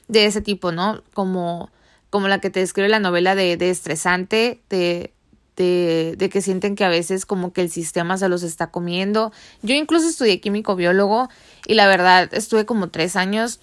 de 0.09 0.27
ese 0.27 0.41
tipo, 0.41 0.73
¿no? 0.73 1.03
Como, 1.15 1.71
como 2.11 2.29
la 2.29 2.41
que 2.41 2.51
te 2.51 2.61
describe 2.61 2.89
la 2.89 3.01
novela 3.01 3.35
de, 3.35 3.57
de 3.57 3.71
estresante, 3.71 4.61
de, 4.69 5.13
de, 5.57 6.15
de, 6.19 6.29
que 6.29 6.43
sienten 6.43 6.75
que 6.75 6.85
a 6.85 6.89
veces 6.89 7.27
como 7.27 7.53
que 7.53 7.63
el 7.63 7.71
sistema 7.71 8.19
se 8.19 8.29
los 8.29 8.43
está 8.43 8.69
comiendo. 8.71 9.33
Yo 9.63 9.75
incluso 9.75 10.09
estudié 10.09 10.41
químico 10.41 10.77
biólogo 10.77 11.29
y 11.67 11.75
la 11.75 11.87
verdad 11.87 12.29
estuve 12.33 12.67
como 12.67 12.89
tres 12.89 13.17
años 13.17 13.61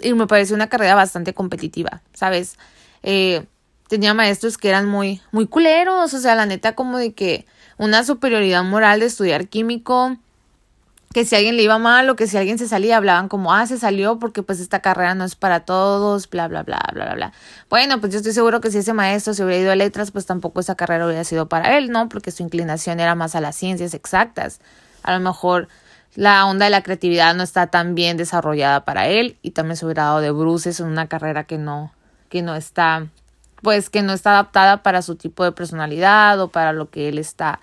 y 0.00 0.12
me 0.14 0.26
pareció 0.26 0.54
una 0.54 0.68
carrera 0.68 0.94
bastante 0.94 1.34
competitiva, 1.34 2.02
¿sabes? 2.14 2.56
Eh, 3.02 3.46
tenía 3.88 4.14
maestros 4.14 4.58
que 4.58 4.68
eran 4.68 4.86
muy, 4.86 5.20
muy 5.32 5.46
culeros, 5.46 6.14
o 6.14 6.18
sea, 6.18 6.34
la 6.34 6.46
neta 6.46 6.74
como 6.74 6.98
de 6.98 7.12
que 7.12 7.46
una 7.78 8.04
superioridad 8.04 8.62
moral 8.62 9.00
de 9.00 9.06
estudiar 9.06 9.48
químico, 9.48 10.16
que 11.14 11.24
si 11.24 11.34
alguien 11.34 11.56
le 11.56 11.62
iba 11.62 11.78
mal 11.78 12.08
o 12.10 12.16
que 12.16 12.26
si 12.26 12.36
alguien 12.36 12.58
se 12.58 12.68
salía, 12.68 12.98
hablaban 12.98 13.28
como, 13.28 13.54
ah, 13.54 13.66
se 13.66 13.78
salió 13.78 14.18
porque 14.18 14.42
pues 14.42 14.60
esta 14.60 14.80
carrera 14.80 15.14
no 15.14 15.24
es 15.24 15.36
para 15.36 15.60
todos, 15.60 16.28
bla, 16.28 16.48
bla, 16.48 16.62
bla, 16.62 16.80
bla, 16.92 17.04
bla, 17.06 17.14
bla. 17.14 17.32
Bueno, 17.70 17.98
pues 18.00 18.12
yo 18.12 18.18
estoy 18.18 18.32
seguro 18.32 18.60
que 18.60 18.70
si 18.70 18.78
ese 18.78 18.92
maestro 18.92 19.32
se 19.32 19.44
hubiera 19.44 19.62
ido 19.62 19.72
a 19.72 19.76
letras, 19.76 20.10
pues 20.10 20.26
tampoco 20.26 20.60
esa 20.60 20.74
carrera 20.74 21.06
hubiera 21.06 21.24
sido 21.24 21.48
para 21.48 21.78
él, 21.78 21.90
¿no? 21.90 22.08
Porque 22.10 22.30
su 22.30 22.42
inclinación 22.42 23.00
era 23.00 23.14
más 23.14 23.34
a 23.34 23.40
las 23.40 23.56
ciencias 23.56 23.94
exactas. 23.94 24.60
A 25.02 25.14
lo 25.14 25.20
mejor 25.20 25.68
la 26.14 26.44
onda 26.46 26.66
de 26.66 26.70
la 26.70 26.82
creatividad 26.82 27.34
no 27.34 27.42
está 27.42 27.68
tan 27.68 27.94
bien 27.94 28.16
desarrollada 28.16 28.84
para 28.84 29.08
él 29.08 29.38
y 29.40 29.52
también 29.52 29.76
se 29.76 29.86
hubiera 29.86 30.04
dado 30.04 30.20
de 30.20 30.30
bruces 30.30 30.78
en 30.80 30.86
una 30.86 31.06
carrera 31.06 31.44
que 31.44 31.56
no, 31.56 31.92
que 32.28 32.42
no 32.42 32.54
está 32.54 33.06
pues 33.62 33.90
que 33.90 34.02
no 34.02 34.12
está 34.12 34.30
adaptada 34.30 34.82
para 34.82 35.02
su 35.02 35.16
tipo 35.16 35.44
de 35.44 35.52
personalidad 35.52 36.40
o 36.40 36.48
para 36.48 36.72
lo 36.72 36.90
que 36.90 37.08
él 37.08 37.18
está 37.18 37.60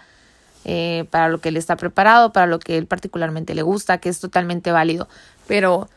eh, 0.67 1.05
para 1.11 1.29
lo 1.29 1.39
que 1.39 1.49
él 1.49 1.57
está 1.57 1.75
preparado, 1.75 2.33
para 2.33 2.47
lo 2.47 2.57
que 2.57 2.77
él 2.79 2.87
particularmente 2.87 3.53
le 3.53 3.61
gusta, 3.61 3.99
que 3.99 4.09
es 4.09 4.19
totalmente 4.19 4.71
válido. 4.71 5.07
Pero 5.45 5.87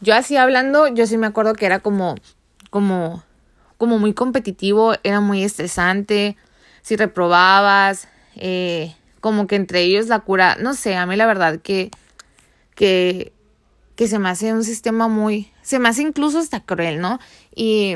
yo 0.00 0.16
así 0.16 0.36
hablando, 0.36 0.88
yo 0.88 1.06
sí 1.06 1.16
me 1.16 1.28
acuerdo 1.28 1.54
que 1.54 1.64
era 1.64 1.78
como, 1.78 2.16
como, 2.70 3.22
como 3.78 4.00
muy 4.00 4.14
competitivo, 4.14 4.94
era 5.04 5.20
muy 5.20 5.44
estresante, 5.44 6.36
si 6.82 6.96
reprobabas, 6.96 8.08
eh, 8.34 8.96
como 9.20 9.46
que 9.46 9.54
entre 9.54 9.82
ellos 9.82 10.08
la 10.08 10.18
cura, 10.18 10.56
no 10.58 10.74
sé, 10.74 10.96
a 10.96 11.06
mí 11.06 11.14
la 11.14 11.26
verdad 11.26 11.60
que, 11.60 11.92
que, 12.74 13.32
que 13.94 14.08
se 14.08 14.18
me 14.18 14.28
hace 14.28 14.52
un 14.52 14.64
sistema 14.64 15.06
muy, 15.06 15.52
se 15.62 15.78
me 15.78 15.88
hace 15.88 16.02
incluso 16.02 16.40
hasta 16.40 16.58
cruel, 16.58 17.00
¿no? 17.00 17.20
Y 17.54 17.94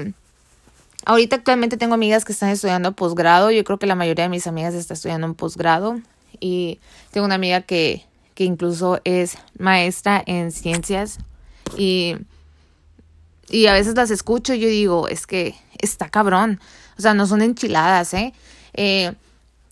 Ahorita 1.07 1.37
actualmente 1.37 1.77
tengo 1.77 1.95
amigas 1.95 2.25
que 2.25 2.33
están 2.33 2.51
estudiando 2.51 2.93
posgrado. 2.93 3.51
Yo 3.51 3.65
creo 3.65 3.79
que 3.79 3.87
la 3.87 3.95
mayoría 3.95 4.25
de 4.25 4.29
mis 4.29 4.47
amigas 4.47 4.75
está 4.75 4.95
estudiando 4.95 5.27
un 5.27 5.35
posgrado. 5.35 6.01
Y 6.41 6.79
tengo 7.11 7.27
una 7.27 7.35
amiga 7.35 7.63
que, 7.63 8.05
que 8.35 8.45
incluso 8.45 9.01
es 9.05 9.39
maestra 9.59 10.23
en 10.27 10.53
ciencias. 10.53 11.19
Y, 11.77 12.17
y 13.49 13.67
a 13.67 13.73
veces 13.73 13.95
las 13.95 14.11
escucho 14.11 14.55
y 14.55 14.61
yo 14.61 14.69
digo, 14.69 15.09
es 15.09 15.27
que 15.27 15.55
está 15.79 16.09
cabrón. 16.09 16.61
O 16.99 17.03
sea, 17.03 17.15
no 17.15 17.27
son 17.27 17.43
enchiladas, 17.43 18.13
¿eh? 18.15 18.35
eh 18.75 19.13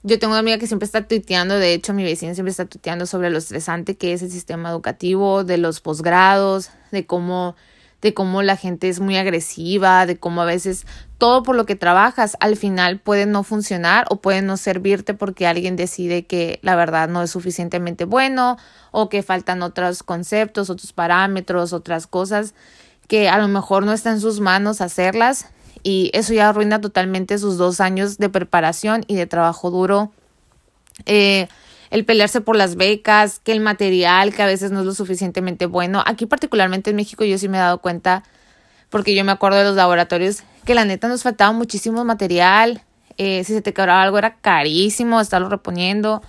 yo 0.04 0.18
tengo 0.18 0.32
una 0.32 0.40
amiga 0.40 0.58
que 0.58 0.66
siempre 0.66 0.86
está 0.86 1.06
tuiteando, 1.06 1.58
de 1.58 1.74
hecho 1.74 1.92
mi 1.92 2.04
vecina 2.04 2.32
siempre 2.32 2.52
está 2.52 2.64
tuiteando 2.66 3.04
sobre 3.04 3.30
lo 3.30 3.38
estresante 3.38 3.96
que 3.96 4.12
es 4.12 4.22
el 4.22 4.30
sistema 4.30 4.70
educativo, 4.70 5.42
de 5.42 5.58
los 5.58 5.80
posgrados, 5.80 6.70
de 6.92 7.04
cómo 7.04 7.56
de 8.00 8.14
cómo 8.14 8.42
la 8.42 8.56
gente 8.56 8.88
es 8.88 9.00
muy 9.00 9.16
agresiva, 9.16 10.06
de 10.06 10.18
cómo 10.18 10.42
a 10.42 10.44
veces 10.44 10.86
todo 11.18 11.42
por 11.42 11.56
lo 11.56 11.66
que 11.66 11.74
trabajas 11.74 12.36
al 12.40 12.56
final 12.56 13.00
puede 13.00 13.26
no 13.26 13.42
funcionar 13.42 14.06
o 14.08 14.16
puede 14.16 14.40
no 14.40 14.56
servirte 14.56 15.14
porque 15.14 15.46
alguien 15.46 15.74
decide 15.74 16.24
que 16.24 16.60
la 16.62 16.76
verdad 16.76 17.08
no 17.08 17.22
es 17.22 17.30
suficientemente 17.30 18.04
bueno 18.04 18.56
o 18.92 19.08
que 19.08 19.24
faltan 19.24 19.62
otros 19.62 20.02
conceptos, 20.04 20.70
otros 20.70 20.92
parámetros, 20.92 21.72
otras 21.72 22.06
cosas 22.06 22.54
que 23.08 23.28
a 23.28 23.38
lo 23.38 23.48
mejor 23.48 23.84
no 23.84 23.92
está 23.92 24.10
en 24.10 24.20
sus 24.20 24.38
manos 24.38 24.80
hacerlas 24.80 25.46
y 25.82 26.10
eso 26.12 26.34
ya 26.34 26.50
arruina 26.50 26.80
totalmente 26.80 27.38
sus 27.38 27.56
dos 27.56 27.80
años 27.80 28.18
de 28.18 28.28
preparación 28.28 29.04
y 29.08 29.16
de 29.16 29.26
trabajo 29.26 29.70
duro. 29.70 30.12
Eh, 31.06 31.48
el 31.90 32.04
pelearse 32.04 32.40
por 32.40 32.56
las 32.56 32.76
becas, 32.76 33.40
que 33.40 33.52
el 33.52 33.60
material 33.60 34.34
que 34.34 34.42
a 34.42 34.46
veces 34.46 34.70
no 34.70 34.80
es 34.80 34.86
lo 34.86 34.94
suficientemente 34.94 35.66
bueno. 35.66 36.02
Aquí 36.06 36.26
particularmente 36.26 36.90
en 36.90 36.96
México 36.96 37.24
yo 37.24 37.38
sí 37.38 37.48
me 37.48 37.58
he 37.58 37.60
dado 37.60 37.78
cuenta, 37.78 38.24
porque 38.90 39.14
yo 39.14 39.24
me 39.24 39.32
acuerdo 39.32 39.58
de 39.58 39.64
los 39.64 39.76
laboratorios, 39.76 40.42
que 40.64 40.74
la 40.74 40.84
neta 40.84 41.08
nos 41.08 41.22
faltaba 41.22 41.52
muchísimo 41.52 42.04
material. 42.04 42.82
Eh, 43.16 43.42
si 43.44 43.52
se 43.52 43.62
te 43.62 43.72
quebraba 43.72 44.02
algo 44.02 44.18
era 44.18 44.36
carísimo 44.36 45.20
estarlo 45.20 45.48
reponiendo. 45.48 46.22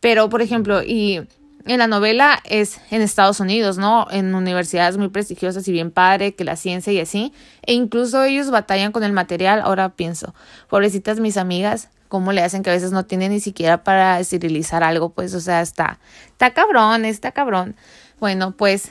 Pero, 0.00 0.30
por 0.30 0.40
ejemplo, 0.40 0.82
y 0.82 1.20
en 1.66 1.78
la 1.78 1.86
novela 1.86 2.40
es 2.44 2.80
en 2.90 3.02
Estados 3.02 3.38
Unidos, 3.40 3.76
¿no? 3.76 4.06
En 4.10 4.34
universidades 4.34 4.96
muy 4.96 5.08
prestigiosas 5.08 5.68
y 5.68 5.72
bien 5.72 5.90
padre, 5.90 6.34
que 6.34 6.44
la 6.44 6.56
ciencia 6.56 6.92
y 6.92 7.00
así. 7.00 7.34
E 7.62 7.74
incluso 7.74 8.24
ellos 8.24 8.50
batallan 8.50 8.92
con 8.92 9.04
el 9.04 9.12
material. 9.12 9.60
Ahora 9.60 9.90
pienso, 9.90 10.34
pobrecitas 10.68 11.20
mis 11.20 11.36
amigas, 11.36 11.90
cómo 12.10 12.32
le 12.32 12.42
hacen 12.42 12.62
que 12.62 12.68
a 12.68 12.74
veces 12.74 12.92
no 12.92 13.06
tienen 13.06 13.30
ni 13.30 13.40
siquiera 13.40 13.84
para 13.84 14.20
esterilizar 14.20 14.82
algo, 14.82 15.10
pues, 15.10 15.32
o 15.32 15.40
sea, 15.40 15.62
está, 15.62 15.98
está 16.32 16.52
cabrón, 16.52 17.06
está 17.06 17.32
cabrón. 17.32 17.76
Bueno, 18.18 18.50
pues, 18.50 18.90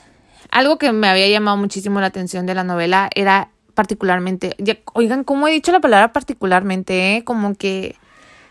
algo 0.50 0.80
que 0.80 0.92
me 0.94 1.08
había 1.08 1.28
llamado 1.28 1.58
muchísimo 1.58 2.00
la 2.00 2.08
atención 2.08 2.46
de 2.48 2.56
la 2.56 2.64
novela 2.64 3.10
era 3.14 3.50
particularmente, 3.76 4.56
oigan, 4.94 5.24
¿cómo 5.24 5.48
he 5.48 5.52
dicho 5.52 5.72
la 5.72 5.82
palabra 5.82 6.14
particularmente? 6.14 7.18
Eh? 7.18 7.24
Como 7.24 7.54
que 7.56 7.96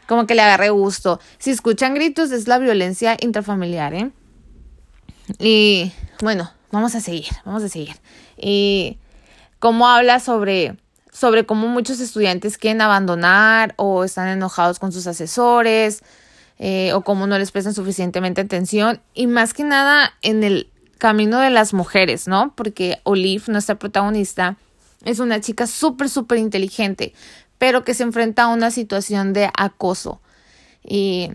como 0.06 0.26
que 0.26 0.34
le 0.34 0.40
agarré 0.40 0.70
gusto. 0.70 1.20
Si 1.38 1.50
escuchan 1.50 1.94
gritos 1.94 2.30
es 2.30 2.48
la 2.48 2.58
violencia 2.58 3.18
intrafamiliar, 3.20 3.92
¿eh? 3.92 4.10
Y 5.38 5.92
bueno, 6.22 6.50
vamos 6.72 6.94
a 6.94 7.00
seguir, 7.00 7.26
vamos 7.44 7.62
a 7.62 7.68
seguir. 7.68 7.96
Y 8.38 8.96
cómo 9.58 9.86
habla 9.86 10.20
sobre 10.20 10.76
sobre 11.12 11.46
cómo 11.46 11.68
muchos 11.68 12.00
estudiantes 12.00 12.58
quieren 12.58 12.80
abandonar 12.80 13.74
o 13.76 14.04
están 14.04 14.28
enojados 14.28 14.78
con 14.78 14.92
sus 14.92 15.06
asesores 15.06 16.02
eh, 16.58 16.92
o 16.92 17.02
cómo 17.02 17.26
no 17.26 17.38
les 17.38 17.50
prestan 17.50 17.74
suficientemente 17.74 18.40
atención 18.40 19.00
y 19.14 19.26
más 19.26 19.54
que 19.54 19.64
nada 19.64 20.12
en 20.22 20.44
el 20.44 20.70
camino 20.98 21.38
de 21.38 21.50
las 21.50 21.72
mujeres, 21.72 22.26
¿no? 22.26 22.52
Porque 22.56 23.00
Olive, 23.04 23.44
nuestra 23.48 23.76
protagonista, 23.76 24.56
es 25.04 25.20
una 25.20 25.40
chica 25.40 25.66
súper, 25.66 26.08
súper 26.08 26.38
inteligente, 26.38 27.14
pero 27.56 27.84
que 27.84 27.94
se 27.94 28.02
enfrenta 28.02 28.44
a 28.44 28.48
una 28.48 28.70
situación 28.70 29.32
de 29.32 29.50
acoso. 29.56 30.20
Y 30.82 31.30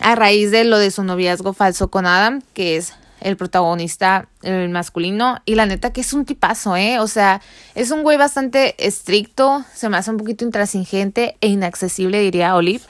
a 0.00 0.14
raíz 0.14 0.50
de 0.50 0.64
lo 0.64 0.78
de 0.78 0.90
su 0.90 1.04
noviazgo 1.04 1.52
falso 1.52 1.90
con 1.90 2.06
Adam, 2.06 2.40
que 2.54 2.76
es 2.76 2.94
el 3.20 3.36
protagonista, 3.36 4.28
el 4.42 4.68
masculino, 4.68 5.38
y 5.44 5.54
la 5.54 5.66
neta 5.66 5.92
que 5.92 6.00
es 6.00 6.12
un 6.12 6.24
tipazo, 6.24 6.76
¿eh? 6.76 6.98
O 6.98 7.06
sea, 7.06 7.40
es 7.74 7.90
un 7.90 8.02
güey 8.02 8.16
bastante 8.16 8.74
estricto, 8.84 9.64
se 9.74 9.88
me 9.88 9.96
hace 9.96 10.10
un 10.10 10.16
poquito 10.16 10.44
intransigente 10.44 11.36
e 11.40 11.48
inaccesible, 11.48 12.20
diría 12.20 12.56
Olive. 12.56 12.84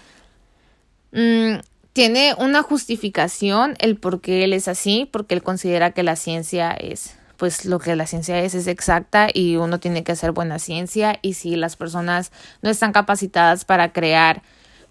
Mm, 1.12 1.60
tiene 1.92 2.34
una 2.38 2.62
justificación 2.62 3.74
el 3.78 3.96
por 3.96 4.20
qué 4.20 4.44
él 4.44 4.52
es 4.52 4.68
así, 4.68 5.08
porque 5.10 5.34
él 5.34 5.42
considera 5.42 5.90
que 5.90 6.02
la 6.02 6.16
ciencia 6.16 6.72
es 6.72 7.16
pues 7.36 7.64
lo 7.64 7.78
que 7.78 7.96
la 7.96 8.06
ciencia 8.06 8.38
es 8.38 8.54
es 8.54 8.66
exacta 8.66 9.28
y 9.32 9.56
uno 9.56 9.80
tiene 9.80 10.04
que 10.04 10.12
hacer 10.12 10.32
buena 10.32 10.58
ciencia 10.58 11.18
y 11.22 11.32
si 11.32 11.56
las 11.56 11.74
personas 11.74 12.32
no 12.60 12.68
están 12.68 12.92
capacitadas 12.92 13.64
para 13.64 13.94
crear 13.94 14.42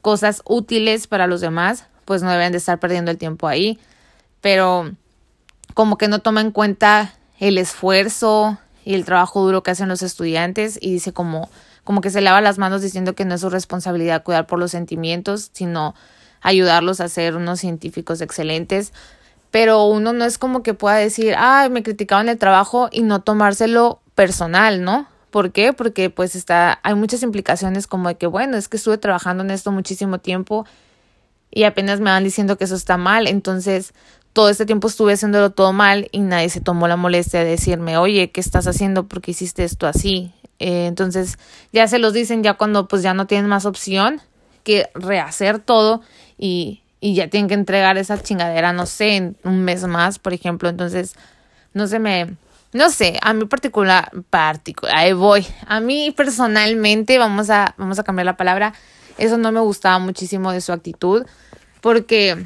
cosas 0.02 0.42
útiles 0.46 1.06
para 1.06 1.28
los 1.28 1.42
demás, 1.42 1.86
pues 2.06 2.24
no 2.24 2.32
deben 2.32 2.52
de 2.52 2.58
estar 2.58 2.80
perdiendo 2.80 3.12
el 3.12 3.20
tiempo 3.20 3.48
ahí. 3.48 3.80
Pero 4.42 4.92
como 5.80 5.98
que 5.98 6.10
no 6.10 6.20
toma 6.20 6.42
en 6.42 6.52
cuenta 6.52 7.14
el 7.40 7.58
esfuerzo 7.58 8.58
y 8.84 8.96
el 8.96 9.06
trabajo 9.06 9.42
duro 9.42 9.64
que 9.64 9.72
hacen 9.72 9.88
los 9.88 10.02
estudiantes 10.02 10.78
y 10.82 10.92
dice 10.92 11.14
como 11.14 11.50
como 11.86 12.02
que 12.02 12.10
se 12.10 12.20
lava 12.20 12.42
las 12.42 12.58
manos 12.58 12.82
diciendo 12.82 13.16
que 13.16 13.24
no 13.24 13.36
es 13.36 13.40
su 13.40 13.50
responsabilidad 13.50 14.24
cuidar 14.24 14.46
por 14.46 14.60
los 14.60 14.72
sentimientos, 14.72 15.52
sino 15.54 15.96
ayudarlos 16.42 17.00
a 17.00 17.08
ser 17.08 17.38
unos 17.38 17.62
científicos 17.62 18.20
excelentes 18.20 18.92
pero 19.52 19.86
uno 19.86 20.12
no 20.12 20.26
es 20.26 20.38
como 20.38 20.64
que 20.64 20.74
pueda 20.74 20.98
decir, 20.98 21.34
ay, 21.38 21.70
me 21.70 21.82
criticaban 21.82 22.28
el 22.28 22.38
trabajo 22.38 22.90
y 22.92 23.04
no 23.04 23.22
tomárselo 23.22 24.02
personal, 24.16 24.84
¿no? 24.84 25.08
¿Por 25.30 25.54
qué? 25.54 25.72
Porque 25.72 26.10
pues 26.10 26.36
está, 26.36 26.82
hay 26.84 26.96
muchas 26.96 27.24
implicaciones 27.24 27.88
como 27.88 28.10
de 28.10 28.16
que, 28.16 28.28
bueno, 28.28 28.58
es 28.58 28.68
que 28.68 28.76
estuve 28.76 28.98
trabajando 28.98 29.46
en 29.46 29.52
esto 29.52 29.72
muchísimo 29.72 30.18
tiempo 30.18 30.66
y 31.52 31.64
apenas 31.64 32.00
me 32.00 32.12
van 32.12 32.24
diciendo 32.24 32.58
que 32.58 32.66
eso 32.66 32.76
está 32.76 32.98
mal, 32.98 33.28
entonces 33.28 33.94
todo 34.34 34.50
este 34.50 34.66
tiempo 34.66 34.88
estuve 34.88 35.14
haciéndolo 35.14 35.52
todo 35.52 35.74
mal 35.74 36.08
y 36.12 36.20
nadie 36.20 36.50
se 36.50 36.62
tomó 36.62 36.88
la 36.88 36.96
molestia 36.96 37.44
de 37.44 37.52
decirme, 37.52 37.98
oye, 37.98 38.32
¿qué 38.32 38.40
estás 38.42 38.68
haciendo? 38.68 39.08
porque 39.08 39.32
hiciste 39.32 39.64
esto 39.64 39.88
así? 39.88 40.32
Eh, 40.60 40.88
entonces 40.88 41.38
ya 41.72 41.88
se 41.88 42.00
los 42.00 42.14
dicen 42.14 42.44
ya 42.44 42.56
cuando 42.56 42.88
pues 42.88 43.02
ya 43.02 43.14
no 43.14 43.28
tienen 43.28 43.50
más 43.50 43.66
opción 43.66 44.22
que 44.64 44.90
rehacer 44.94 45.60
todo 45.60 46.02
y 46.38 46.82
y 47.02 47.16
ya 47.16 47.30
tienen 47.30 47.48
que 47.48 47.54
entregar 47.54 47.98
esa 47.98 48.22
chingadera, 48.22 48.74
no 48.74 48.86
sé, 48.86 49.16
en 49.16 49.38
un 49.44 49.64
mes 49.64 49.86
más, 49.86 50.20
por 50.20 50.34
ejemplo. 50.34 50.70
Entonces, 50.70 51.16
no 51.74 51.88
se 51.88 52.00
me, 52.00 52.36
no 52.74 52.90
sé, 52.90 53.18
a 53.22 53.34
mí 53.34 53.46
particular, 53.46 54.12
particular, 54.30 54.96
ahí 54.96 55.14
voy. 55.14 55.46
A 55.66 55.80
mí 55.80 56.12
personalmente, 56.16 57.18
vamos 57.18 57.50
a, 57.50 57.76
vamos 57.78 58.00
a 58.00 58.04
cambiar 58.04 58.26
la 58.26 58.38
palabra, 58.38 58.74
eso 59.18 59.38
no 59.38 59.52
me 59.52 59.60
gustaba 59.60 60.00
muchísimo 60.00 60.52
de 60.52 60.62
su 60.62 60.72
actitud, 60.72 61.26
porque 61.82 62.46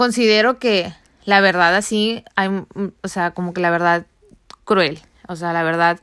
considero 0.00 0.58
que 0.58 0.94
la 1.26 1.42
verdad 1.42 1.76
así, 1.76 2.24
hay, 2.34 2.48
o 3.02 3.08
sea, 3.08 3.32
como 3.32 3.52
que 3.52 3.60
la 3.60 3.68
verdad 3.68 4.06
cruel, 4.64 4.98
o 5.28 5.36
sea, 5.36 5.52
la 5.52 5.62
verdad 5.62 6.00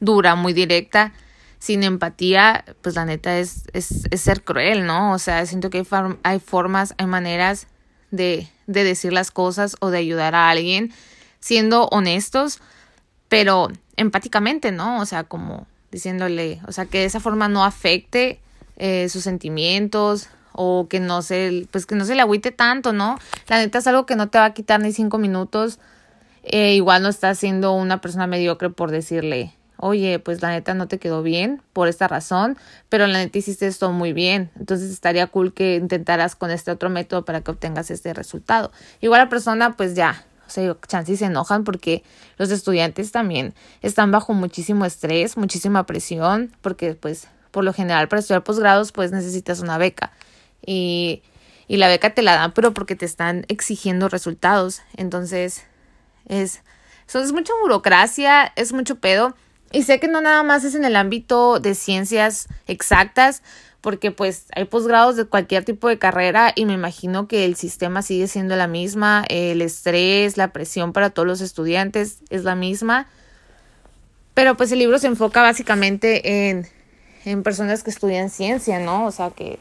dura, 0.00 0.34
muy 0.34 0.54
directa 0.54 1.12
sin 1.58 1.82
empatía, 1.82 2.64
pues 2.80 2.94
la 2.94 3.04
neta 3.04 3.38
es, 3.38 3.64
es, 3.74 4.06
ser 4.18 4.44
cruel, 4.44 4.86
¿no? 4.86 5.12
O 5.12 5.18
sea, 5.18 5.44
siento 5.44 5.68
que 5.68 5.76
hay, 5.76 5.86
hay 6.22 6.40
formas, 6.40 6.94
hay 6.96 7.04
maneras 7.04 7.66
de, 8.10 8.48
de 8.66 8.82
decir 8.82 9.12
las 9.12 9.30
cosas 9.30 9.76
o 9.80 9.90
de 9.90 9.98
ayudar 9.98 10.34
a 10.34 10.48
alguien 10.48 10.94
siendo 11.38 11.88
honestos, 11.88 12.60
pero 13.28 13.68
empáticamente, 13.98 14.72
¿no? 14.72 15.00
O 15.00 15.04
sea, 15.04 15.24
como 15.24 15.66
diciéndole, 15.92 16.62
o 16.66 16.72
sea, 16.72 16.86
que 16.86 17.00
de 17.00 17.04
esa 17.04 17.20
forma 17.20 17.48
no 17.48 17.62
afecte 17.62 18.40
eh, 18.78 19.10
sus 19.10 19.24
sentimientos 19.24 20.30
o 20.56 20.86
que 20.88 21.00
no 21.00 21.20
se, 21.20 21.66
pues 21.70 21.84
que 21.84 21.96
no 21.96 22.04
se 22.04 22.14
le 22.14 22.22
agüite 22.22 22.52
tanto, 22.52 22.92
¿no? 22.92 23.18
La 23.48 23.58
neta 23.58 23.78
es 23.78 23.86
algo 23.86 24.06
que 24.06 24.16
no 24.16 24.30
te 24.30 24.38
va 24.38 24.46
a 24.46 24.54
quitar 24.54 24.80
ni 24.80 24.92
cinco 24.92 25.18
minutos. 25.18 25.78
Eh, 26.44 26.74
igual 26.74 27.02
no 27.02 27.08
estás 27.08 27.38
siendo 27.38 27.72
una 27.72 28.00
persona 28.00 28.26
mediocre 28.26 28.70
por 28.70 28.90
decirle, 28.90 29.54
oye, 29.78 30.18
pues 30.18 30.42
la 30.42 30.50
neta 30.50 30.74
no 30.74 30.86
te 30.86 30.98
quedó 30.98 31.22
bien 31.22 31.60
por 31.72 31.88
esta 31.88 32.06
razón, 32.06 32.56
pero 32.88 33.06
la 33.06 33.18
neta 33.18 33.38
hiciste 33.38 33.66
esto 33.66 33.90
muy 33.90 34.12
bien. 34.12 34.50
Entonces 34.56 34.90
estaría 34.90 35.26
cool 35.26 35.52
que 35.52 35.76
intentaras 35.76 36.36
con 36.36 36.50
este 36.50 36.70
otro 36.70 36.88
método 36.88 37.24
para 37.24 37.40
que 37.40 37.50
obtengas 37.50 37.90
este 37.90 38.14
resultado. 38.14 38.70
Igual 39.00 39.22
la 39.22 39.28
persona, 39.28 39.76
pues 39.76 39.94
ya, 39.94 40.24
o 40.46 40.50
sea, 40.50 40.76
chances 40.86 41.18
se 41.18 41.24
enojan 41.24 41.64
porque 41.64 42.04
los 42.38 42.50
estudiantes 42.50 43.10
también 43.10 43.54
están 43.82 44.12
bajo 44.12 44.34
muchísimo 44.34 44.84
estrés, 44.84 45.36
muchísima 45.36 45.84
presión, 45.84 46.52
porque 46.60 46.94
pues 46.94 47.26
por 47.50 47.64
lo 47.64 47.72
general 47.72 48.08
para 48.08 48.20
estudiar 48.20 48.44
posgrados 48.44 48.92
pues 48.92 49.10
necesitas 49.10 49.60
una 49.60 49.78
beca. 49.78 50.12
Y, 50.66 51.22
y 51.68 51.76
la 51.76 51.88
beca 51.88 52.14
te 52.14 52.22
la 52.22 52.34
dan, 52.34 52.52
pero 52.52 52.74
porque 52.74 52.96
te 52.96 53.06
están 53.06 53.44
exigiendo 53.48 54.08
resultados. 54.08 54.82
Entonces, 54.96 55.64
es, 56.26 56.62
eso 57.08 57.20
es 57.20 57.32
mucha 57.32 57.52
burocracia, 57.62 58.52
es 58.56 58.72
mucho 58.72 58.96
pedo. 58.96 59.34
Y 59.72 59.82
sé 59.82 59.98
que 59.98 60.08
no 60.08 60.20
nada 60.20 60.42
más 60.42 60.64
es 60.64 60.74
en 60.74 60.84
el 60.84 60.94
ámbito 60.96 61.58
de 61.58 61.74
ciencias 61.74 62.48
exactas, 62.66 63.42
porque 63.80 64.12
pues 64.12 64.46
hay 64.54 64.64
posgrados 64.64 65.16
de 65.16 65.26
cualquier 65.26 65.64
tipo 65.64 65.88
de 65.88 65.98
carrera 65.98 66.52
y 66.54 66.64
me 66.64 66.72
imagino 66.72 67.28
que 67.28 67.44
el 67.44 67.56
sistema 67.56 68.00
sigue 68.00 68.28
siendo 68.28 68.56
la 68.56 68.66
misma, 68.66 69.24
el 69.28 69.60
estrés, 69.60 70.36
la 70.36 70.52
presión 70.52 70.92
para 70.92 71.10
todos 71.10 71.26
los 71.26 71.40
estudiantes 71.40 72.20
es 72.30 72.44
la 72.44 72.54
misma. 72.54 73.08
Pero 74.32 74.56
pues 74.56 74.72
el 74.72 74.78
libro 74.78 74.98
se 74.98 75.08
enfoca 75.08 75.42
básicamente 75.42 76.48
en, 76.48 76.66
en 77.24 77.42
personas 77.42 77.82
que 77.82 77.90
estudian 77.90 78.30
ciencia, 78.30 78.78
¿no? 78.78 79.04
O 79.06 79.10
sea 79.10 79.30
que 79.30 79.58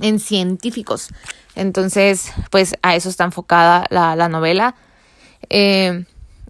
en 0.00 0.18
científicos. 0.18 1.08
Entonces, 1.54 2.32
pues 2.50 2.76
a 2.82 2.94
eso 2.94 3.08
está 3.08 3.24
enfocada 3.24 3.86
la, 3.90 4.16
la 4.16 4.28
novela. 4.28 4.74
Eh, 5.48 6.04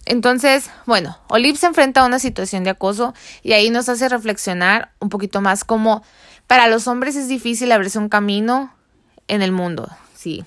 entonces, 0.04 0.70
bueno, 0.86 1.18
Olive 1.28 1.58
se 1.58 1.66
enfrenta 1.66 2.02
a 2.02 2.06
una 2.06 2.18
situación 2.18 2.64
de 2.64 2.70
acoso 2.70 3.12
y 3.42 3.52
ahí 3.52 3.70
nos 3.70 3.88
hace 3.88 4.08
reflexionar 4.08 4.92
un 5.00 5.08
poquito 5.08 5.40
más 5.40 5.64
como 5.64 6.02
para 6.46 6.68
los 6.68 6.86
hombres 6.86 7.16
es 7.16 7.28
difícil 7.28 7.72
abrirse 7.72 7.98
un 7.98 8.08
camino 8.08 8.72
en 9.26 9.42
el 9.42 9.50
mundo, 9.50 9.88
sí. 10.14 10.44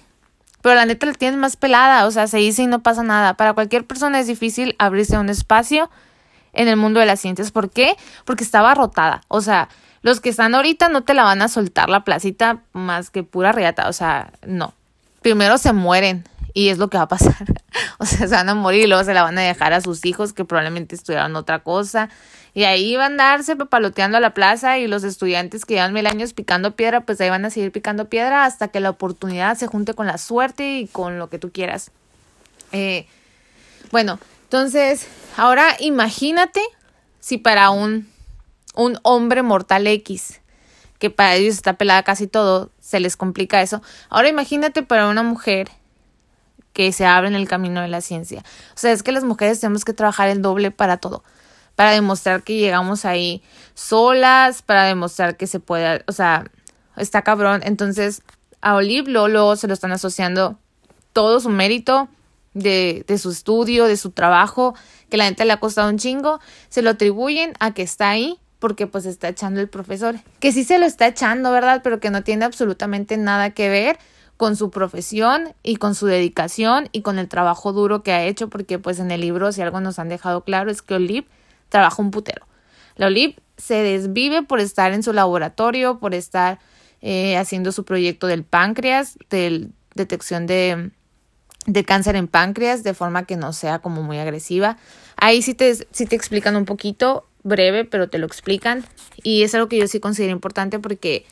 Pero 0.62 0.76
la 0.76 0.86
neta 0.86 1.06
la 1.06 1.14
tienes 1.14 1.38
más 1.38 1.58
pelada, 1.58 2.06
o 2.06 2.12
sea, 2.12 2.28
se 2.28 2.38
dice 2.38 2.64
y 2.64 2.68
no 2.68 2.80
pasa 2.82 3.04
nada. 3.04 3.36
Para 3.36 3.54
cualquier 3.54 3.86
persona 3.86 4.20
es 4.20 4.28
difícil 4.28 4.76
abrirse 4.80 5.18
un 5.18 5.30
espacio 5.30 5.90
en 6.54 6.68
el 6.68 6.78
mundo 6.78 7.00
de 7.00 7.06
las 7.06 7.20
ciencias. 7.20 7.52
¿Por 7.52 7.70
qué? 7.70 7.96
Porque 8.26 8.44
estaba 8.44 8.74
rotada. 8.76 9.22
O 9.28 9.42
sea, 9.42 9.70
los 10.02 10.22
que 10.22 10.30
están 10.30 10.56
ahorita 10.56 10.90
no 10.90 11.04
te 11.04 11.14
la 11.14 11.24
van 11.24 11.42
a 11.42 11.48
soltar 11.48 11.90
la 11.90 12.04
placita 12.04 12.62
más 12.74 13.10
que 13.10 13.24
pura 13.24 13.52
riata. 13.52 13.90
O 13.90 13.94
sea, 13.94 14.32
no. 14.46 14.74
Primero 15.22 15.58
se 15.58 15.74
mueren 15.74 16.24
y 16.54 16.70
es 16.70 16.78
lo 16.78 16.90
que 16.90 16.98
va 16.98 17.04
a 17.04 17.08
pasar. 17.08 17.36
o 17.98 18.06
sea, 18.06 18.28
se 18.28 18.36
van 18.36 18.50
a 18.50 18.56
morir 18.56 18.86
y 18.86 18.88
luego 18.88 19.04
se 19.04 19.14
la 19.14 19.24
van 19.24 19.38
a 19.38 19.42
dejar 19.42 19.74
a 19.74 19.82
sus 19.82 20.06
hijos 20.06 20.34
que 20.34 20.46
probablemente 20.46 20.96
estudiaron 20.96 21.36
otra 21.36 21.60
cosa. 21.60 22.10
Y 22.54 22.64
ahí 22.64 22.96
van 22.96 23.20
a 23.20 23.26
darse 23.26 23.56
papaloteando 23.56 24.18
a 24.18 24.22
la 24.22 24.34
plaza 24.34 24.80
y 24.80 24.88
los 24.88 25.04
estudiantes 25.04 25.66
que 25.66 25.76
llevan 25.76 25.94
mil 25.94 26.08
años 26.08 26.34
picando 26.34 26.76
piedra, 26.76 27.02
pues 27.02 27.22
ahí 27.22 27.30
van 27.30 27.46
a 27.46 27.50
seguir 27.50 27.72
picando 27.72 28.06
piedra 28.06 28.46
hasta 28.46 28.70
que 28.70 28.80
la 28.80 28.90
oportunidad 28.90 29.56
se 29.56 29.68
junte 29.68 29.94
con 29.94 30.08
la 30.08 30.18
suerte 30.18 30.80
y 30.80 30.88
con 30.88 31.20
lo 31.20 31.30
que 31.30 31.38
tú 31.38 31.52
quieras. 31.52 31.92
Eh, 32.72 33.06
bueno, 33.92 34.20
entonces, 34.44 35.08
ahora 35.38 35.76
imagínate 35.80 36.62
si 37.20 37.38
para 37.38 37.70
un, 37.70 38.09
un 38.80 38.98
hombre 39.04 39.44
mortal 39.44 39.88
X, 39.88 40.40
que 41.00 41.10
para 41.10 41.36
ellos 41.36 41.56
está 41.56 41.74
pelada 41.74 42.04
casi 42.04 42.28
todo, 42.28 42.72
se 42.80 43.00
les 43.00 43.18
complica 43.18 43.62
eso. 43.62 43.82
Ahora 44.10 44.30
imagínate 44.30 44.84
para 44.84 45.10
una 45.10 45.22
mujer 45.22 45.70
que 46.72 46.92
se 46.94 47.06
abren 47.06 47.36
el 47.36 47.48
camino 47.48 47.82
de 47.82 47.90
la 47.90 48.00
ciencia. 48.00 48.44
O 48.74 48.78
sea, 48.78 48.94
es 48.94 49.04
que 49.04 49.12
las 49.12 49.26
mujeres 49.26 49.60
tenemos 49.60 49.84
que 49.84 49.94
trabajar 49.94 50.30
el 50.30 50.42
doble 50.42 50.72
para 50.72 50.98
todo, 50.98 51.24
para 51.76 51.92
demostrar 51.92 52.44
que 52.44 52.56
llegamos 52.56 53.04
ahí 53.04 53.44
solas, 53.74 54.62
para 54.62 54.86
demostrar 54.86 55.36
que 55.36 55.46
se 55.48 55.60
puede, 55.60 56.04
o 56.08 56.14
sea, 56.14 56.46
está 56.96 57.22
cabrón. 57.22 57.62
Entonces, 57.66 58.22
a 58.62 58.76
Olive 58.76 59.12
luego, 59.12 59.58
se 59.58 59.68
lo 59.68 59.74
están 59.74 59.92
asociando 59.92 60.58
todo 61.12 61.42
su 61.42 61.50
mérito 61.50 62.08
de, 62.54 63.04
de 63.08 63.18
su 63.18 63.32
estudio, 63.32 63.86
de 63.86 63.98
su 63.98 64.12
trabajo, 64.12 64.74
que 65.10 65.18
la 65.18 65.26
gente 65.26 65.44
le 65.44 65.52
ha 65.52 65.60
costado 65.60 65.90
un 65.90 65.98
chingo, 65.98 66.40
se 66.70 66.82
lo 66.82 66.92
atribuyen 66.92 67.54
a 67.60 67.74
que 67.74 67.82
está 67.82 68.10
ahí 68.10 68.40
porque 68.60 68.88
pues 68.88 69.06
está 69.06 69.30
echando 69.30 69.62
el 69.62 69.70
profesor, 69.70 70.16
que 70.40 70.52
sí 70.52 70.64
se 70.64 70.78
lo 70.78 70.86
está 70.86 71.08
echando, 71.08 71.52
¿verdad? 71.52 71.82
Pero 71.84 72.00
que 72.00 72.12
no 72.12 72.24
tiene 72.24 72.46
absolutamente 72.46 73.18
nada 73.18 73.52
que 73.52 73.70
ver 73.70 73.98
con 74.38 74.56
su 74.56 74.70
profesión 74.70 75.54
y 75.64 75.78
con 75.78 75.96
su 75.96 76.06
dedicación 76.06 76.88
y 76.92 77.02
con 77.02 77.20
el 77.20 77.28
trabajo 77.28 77.74
duro 77.74 78.04
que 78.04 78.14
ha 78.14 78.24
hecho, 78.24 78.50
porque 78.50 78.80
pues 78.80 79.00
en 79.00 79.12
el 79.12 79.22
libro 79.22 79.52
si 79.52 79.62
algo 79.62 79.82
nos 79.82 80.00
han 80.00 80.10
dejado 80.10 80.44
claro 80.44 80.72
es 80.72 80.82
que 80.82 80.94
Olive 80.94 81.28
trabaja 81.70 82.02
un 82.02 82.12
putero. 82.12 82.46
La 82.96 83.08
Olive 83.08 83.36
se 83.58 83.76
desvive 83.76 84.44
por 84.44 84.60
estar 84.60 84.94
en 84.94 85.04
su 85.04 85.14
laboratorio, 85.14 86.00
por 86.00 86.14
estar 86.14 86.60
eh, 87.02 87.38
haciendo 87.38 87.72
su 87.72 87.86
proyecto 87.86 88.28
del 88.28 88.44
páncreas, 88.44 89.18
de 89.30 89.70
detección 89.96 90.48
de, 90.48 90.92
de 91.66 91.86
cáncer 91.86 92.16
en 92.16 92.28
páncreas, 92.28 92.84
de 92.84 92.94
forma 92.94 93.26
que 93.26 93.38
no 93.38 93.54
sea 93.54 93.80
como 93.80 94.04
muy 94.04 94.18
agresiva. 94.18 94.78
Ahí 95.16 95.42
sí 95.42 95.54
te, 95.54 95.76
sí 95.76 96.06
te 96.06 96.16
explican 96.16 96.56
un 96.56 96.66
poquito, 96.66 97.29
breve, 97.44 97.86
pero 97.86 98.10
te 98.10 98.18
lo 98.18 98.26
explican. 98.26 98.86
Y 99.24 99.44
es 99.44 99.54
algo 99.56 99.68
que 99.68 99.78
yo 99.78 99.88
sí 99.88 100.00
considero 100.00 100.32
importante 100.32 100.80
porque, 100.80 101.26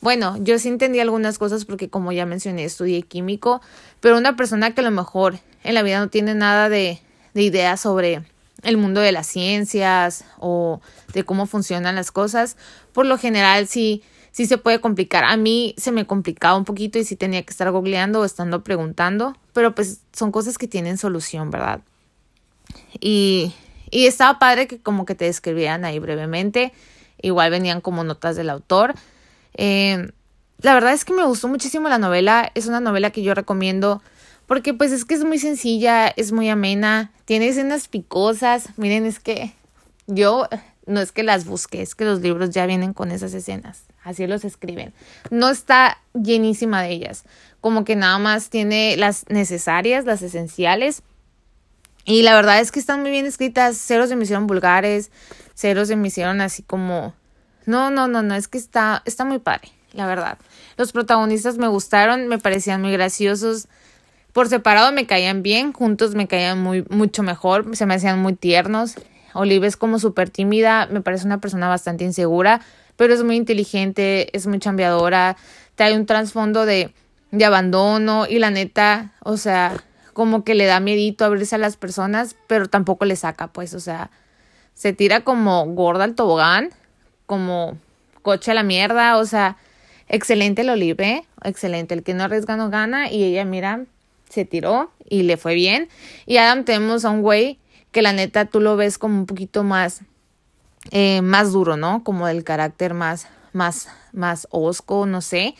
bueno, 0.00 0.36
yo 0.40 0.58
sí 0.58 0.68
entendí 0.68 1.00
algunas 1.00 1.38
cosas 1.38 1.64
porque 1.64 1.88
como 1.88 2.12
ya 2.12 2.26
mencioné, 2.26 2.64
estudié 2.64 3.02
químico, 3.02 3.60
pero 4.00 4.18
una 4.18 4.36
persona 4.36 4.74
que 4.74 4.80
a 4.80 4.84
lo 4.84 4.90
mejor 4.90 5.38
en 5.64 5.74
la 5.74 5.82
vida 5.82 5.98
no 5.98 6.08
tiene 6.08 6.34
nada 6.34 6.68
de, 6.68 7.00
de 7.34 7.42
idea 7.42 7.76
sobre 7.76 8.22
el 8.62 8.76
mundo 8.76 9.00
de 9.00 9.12
las 9.12 9.26
ciencias 9.26 10.24
o 10.38 10.80
de 11.14 11.24
cómo 11.24 11.46
funcionan 11.46 11.94
las 11.94 12.12
cosas, 12.12 12.56
por 12.92 13.06
lo 13.06 13.16
general 13.16 13.66
sí 13.66 14.02
sí 14.32 14.46
se 14.46 14.58
puede 14.58 14.80
complicar. 14.80 15.24
A 15.24 15.36
mí 15.36 15.74
se 15.76 15.92
me 15.92 16.06
complicaba 16.06 16.56
un 16.56 16.64
poquito 16.64 16.98
y 16.98 17.04
sí 17.04 17.16
tenía 17.16 17.42
que 17.42 17.50
estar 17.50 17.70
googleando 17.70 18.20
o 18.20 18.24
estando 18.24 18.62
preguntando, 18.62 19.36
pero 19.52 19.74
pues 19.74 20.00
son 20.12 20.32
cosas 20.32 20.58
que 20.58 20.68
tienen 20.68 20.98
solución, 20.98 21.50
¿verdad? 21.50 21.80
Y, 23.00 23.52
y 23.90 24.06
estaba 24.06 24.38
padre 24.38 24.66
que 24.66 24.80
como 24.80 25.04
que 25.04 25.14
te 25.14 25.24
describieran 25.24 25.84
ahí 25.84 25.98
brevemente, 25.98 26.72
igual 27.20 27.50
venían 27.50 27.80
como 27.80 28.04
notas 28.04 28.36
del 28.36 28.50
autor. 28.50 28.94
Eh, 29.54 30.10
la 30.60 30.74
verdad 30.74 30.92
es 30.92 31.04
que 31.04 31.12
me 31.12 31.24
gustó 31.24 31.48
muchísimo 31.48 31.88
la 31.88 31.98
novela, 31.98 32.50
es 32.54 32.66
una 32.66 32.80
novela 32.80 33.10
que 33.10 33.22
yo 33.22 33.34
recomiendo 33.34 34.02
porque 34.46 34.74
pues 34.74 34.90
es 34.90 35.04
que 35.04 35.14
es 35.14 35.24
muy 35.24 35.38
sencilla, 35.38 36.08
es 36.08 36.32
muy 36.32 36.48
amena, 36.48 37.12
tiene 37.24 37.48
escenas 37.48 37.86
picosas, 37.86 38.68
miren, 38.76 39.06
es 39.06 39.20
que 39.20 39.54
yo 40.08 40.48
no 40.86 41.00
es 41.00 41.12
que 41.12 41.22
las 41.22 41.44
busque, 41.44 41.82
es 41.82 41.94
que 41.94 42.04
los 42.04 42.20
libros 42.20 42.50
ya 42.50 42.66
vienen 42.66 42.92
con 42.92 43.12
esas 43.12 43.32
escenas 43.32 43.84
así 44.04 44.26
los 44.26 44.44
escriben. 44.44 44.92
No 45.30 45.50
está 45.50 45.98
llenísima 46.14 46.82
de 46.82 46.90
ellas, 46.90 47.24
como 47.60 47.84
que 47.84 47.96
nada 47.96 48.18
más 48.18 48.50
tiene 48.50 48.96
las 48.96 49.28
necesarias, 49.28 50.04
las 50.04 50.22
esenciales. 50.22 51.02
Y 52.04 52.22
la 52.22 52.34
verdad 52.34 52.60
es 52.60 52.72
que 52.72 52.80
están 52.80 53.02
muy 53.02 53.10
bien 53.10 53.26
escritas, 53.26 53.76
ceros 53.76 54.08
se 54.08 54.16
me 54.16 54.24
hicieron 54.24 54.46
vulgares, 54.46 55.10
ceros 55.54 55.88
se 55.88 55.96
me 55.96 56.08
hicieron 56.08 56.40
así 56.40 56.62
como... 56.62 57.14
No, 57.66 57.90
no, 57.90 58.08
no, 58.08 58.22
no, 58.22 58.34
es 58.34 58.48
que 58.48 58.58
está, 58.58 59.02
está 59.04 59.24
muy 59.24 59.38
padre, 59.38 59.68
la 59.92 60.06
verdad. 60.06 60.38
Los 60.76 60.92
protagonistas 60.92 61.58
me 61.58 61.68
gustaron, 61.68 62.26
me 62.26 62.38
parecían 62.38 62.80
muy 62.80 62.90
graciosos. 62.92 63.68
Por 64.32 64.48
separado 64.48 64.92
me 64.92 65.06
caían 65.06 65.42
bien, 65.42 65.72
juntos 65.72 66.14
me 66.14 66.26
caían 66.26 66.60
muy, 66.62 66.84
mucho 66.88 67.22
mejor, 67.22 67.76
se 67.76 67.86
me 67.86 67.94
hacían 67.94 68.20
muy 68.20 68.34
tiernos. 68.34 68.94
Olive 69.34 69.66
es 69.66 69.76
como 69.76 69.98
súper 69.98 70.30
tímida, 70.30 70.88
me 70.90 71.02
parece 71.02 71.26
una 71.26 71.38
persona 71.38 71.68
bastante 71.68 72.04
insegura, 72.04 72.60
pero 72.96 73.14
es 73.14 73.22
muy 73.22 73.36
inteligente, 73.36 74.34
es 74.36 74.46
muy 74.46 74.58
chambeadora, 74.58 75.36
trae 75.74 75.96
un 75.96 76.06
trasfondo 76.06 76.66
de, 76.66 76.92
de 77.30 77.44
abandono 77.44 78.26
y 78.28 78.38
la 78.38 78.50
neta, 78.50 79.12
o 79.22 79.36
sea, 79.36 79.74
como 80.20 80.44
que 80.44 80.54
le 80.54 80.66
da 80.66 80.80
miedito 80.80 81.24
abrirse 81.24 81.54
a 81.54 81.58
las 81.58 81.78
personas, 81.78 82.36
pero 82.46 82.68
tampoco 82.68 83.06
le 83.06 83.16
saca, 83.16 83.46
pues, 83.46 83.72
o 83.72 83.80
sea, 83.80 84.10
se 84.74 84.92
tira 84.92 85.22
como 85.22 85.64
gorda 85.64 86.04
al 86.04 86.14
tobogán, 86.14 86.68
como 87.24 87.78
coche 88.20 88.50
a 88.50 88.54
la 88.54 88.62
mierda, 88.62 89.16
o 89.16 89.24
sea, 89.24 89.56
excelente 90.08 90.62
lo 90.62 90.76
libre, 90.76 91.24
excelente, 91.42 91.94
el 91.94 92.02
que 92.02 92.12
no 92.12 92.24
arriesga 92.24 92.56
no 92.56 92.68
gana 92.68 93.10
y 93.10 93.24
ella, 93.24 93.46
mira, 93.46 93.86
se 94.28 94.44
tiró 94.44 94.90
y 95.08 95.22
le 95.22 95.38
fue 95.38 95.54
bien. 95.54 95.88
Y 96.26 96.36
Adam 96.36 96.66
tenemos 96.66 97.06
a 97.06 97.10
un 97.10 97.22
güey 97.22 97.58
que 97.90 98.02
la 98.02 98.12
neta 98.12 98.44
tú 98.44 98.60
lo 98.60 98.76
ves 98.76 98.98
como 98.98 99.20
un 99.20 99.24
poquito 99.24 99.64
más 99.64 100.02
eh, 100.90 101.22
más 101.22 101.52
duro, 101.52 101.78
¿no? 101.78 102.04
Como 102.04 102.26
del 102.26 102.44
carácter 102.44 102.92
más, 102.92 103.26
más, 103.54 103.88
más 104.12 104.46
osco, 104.50 105.06
no 105.06 105.22
sé. 105.22 105.54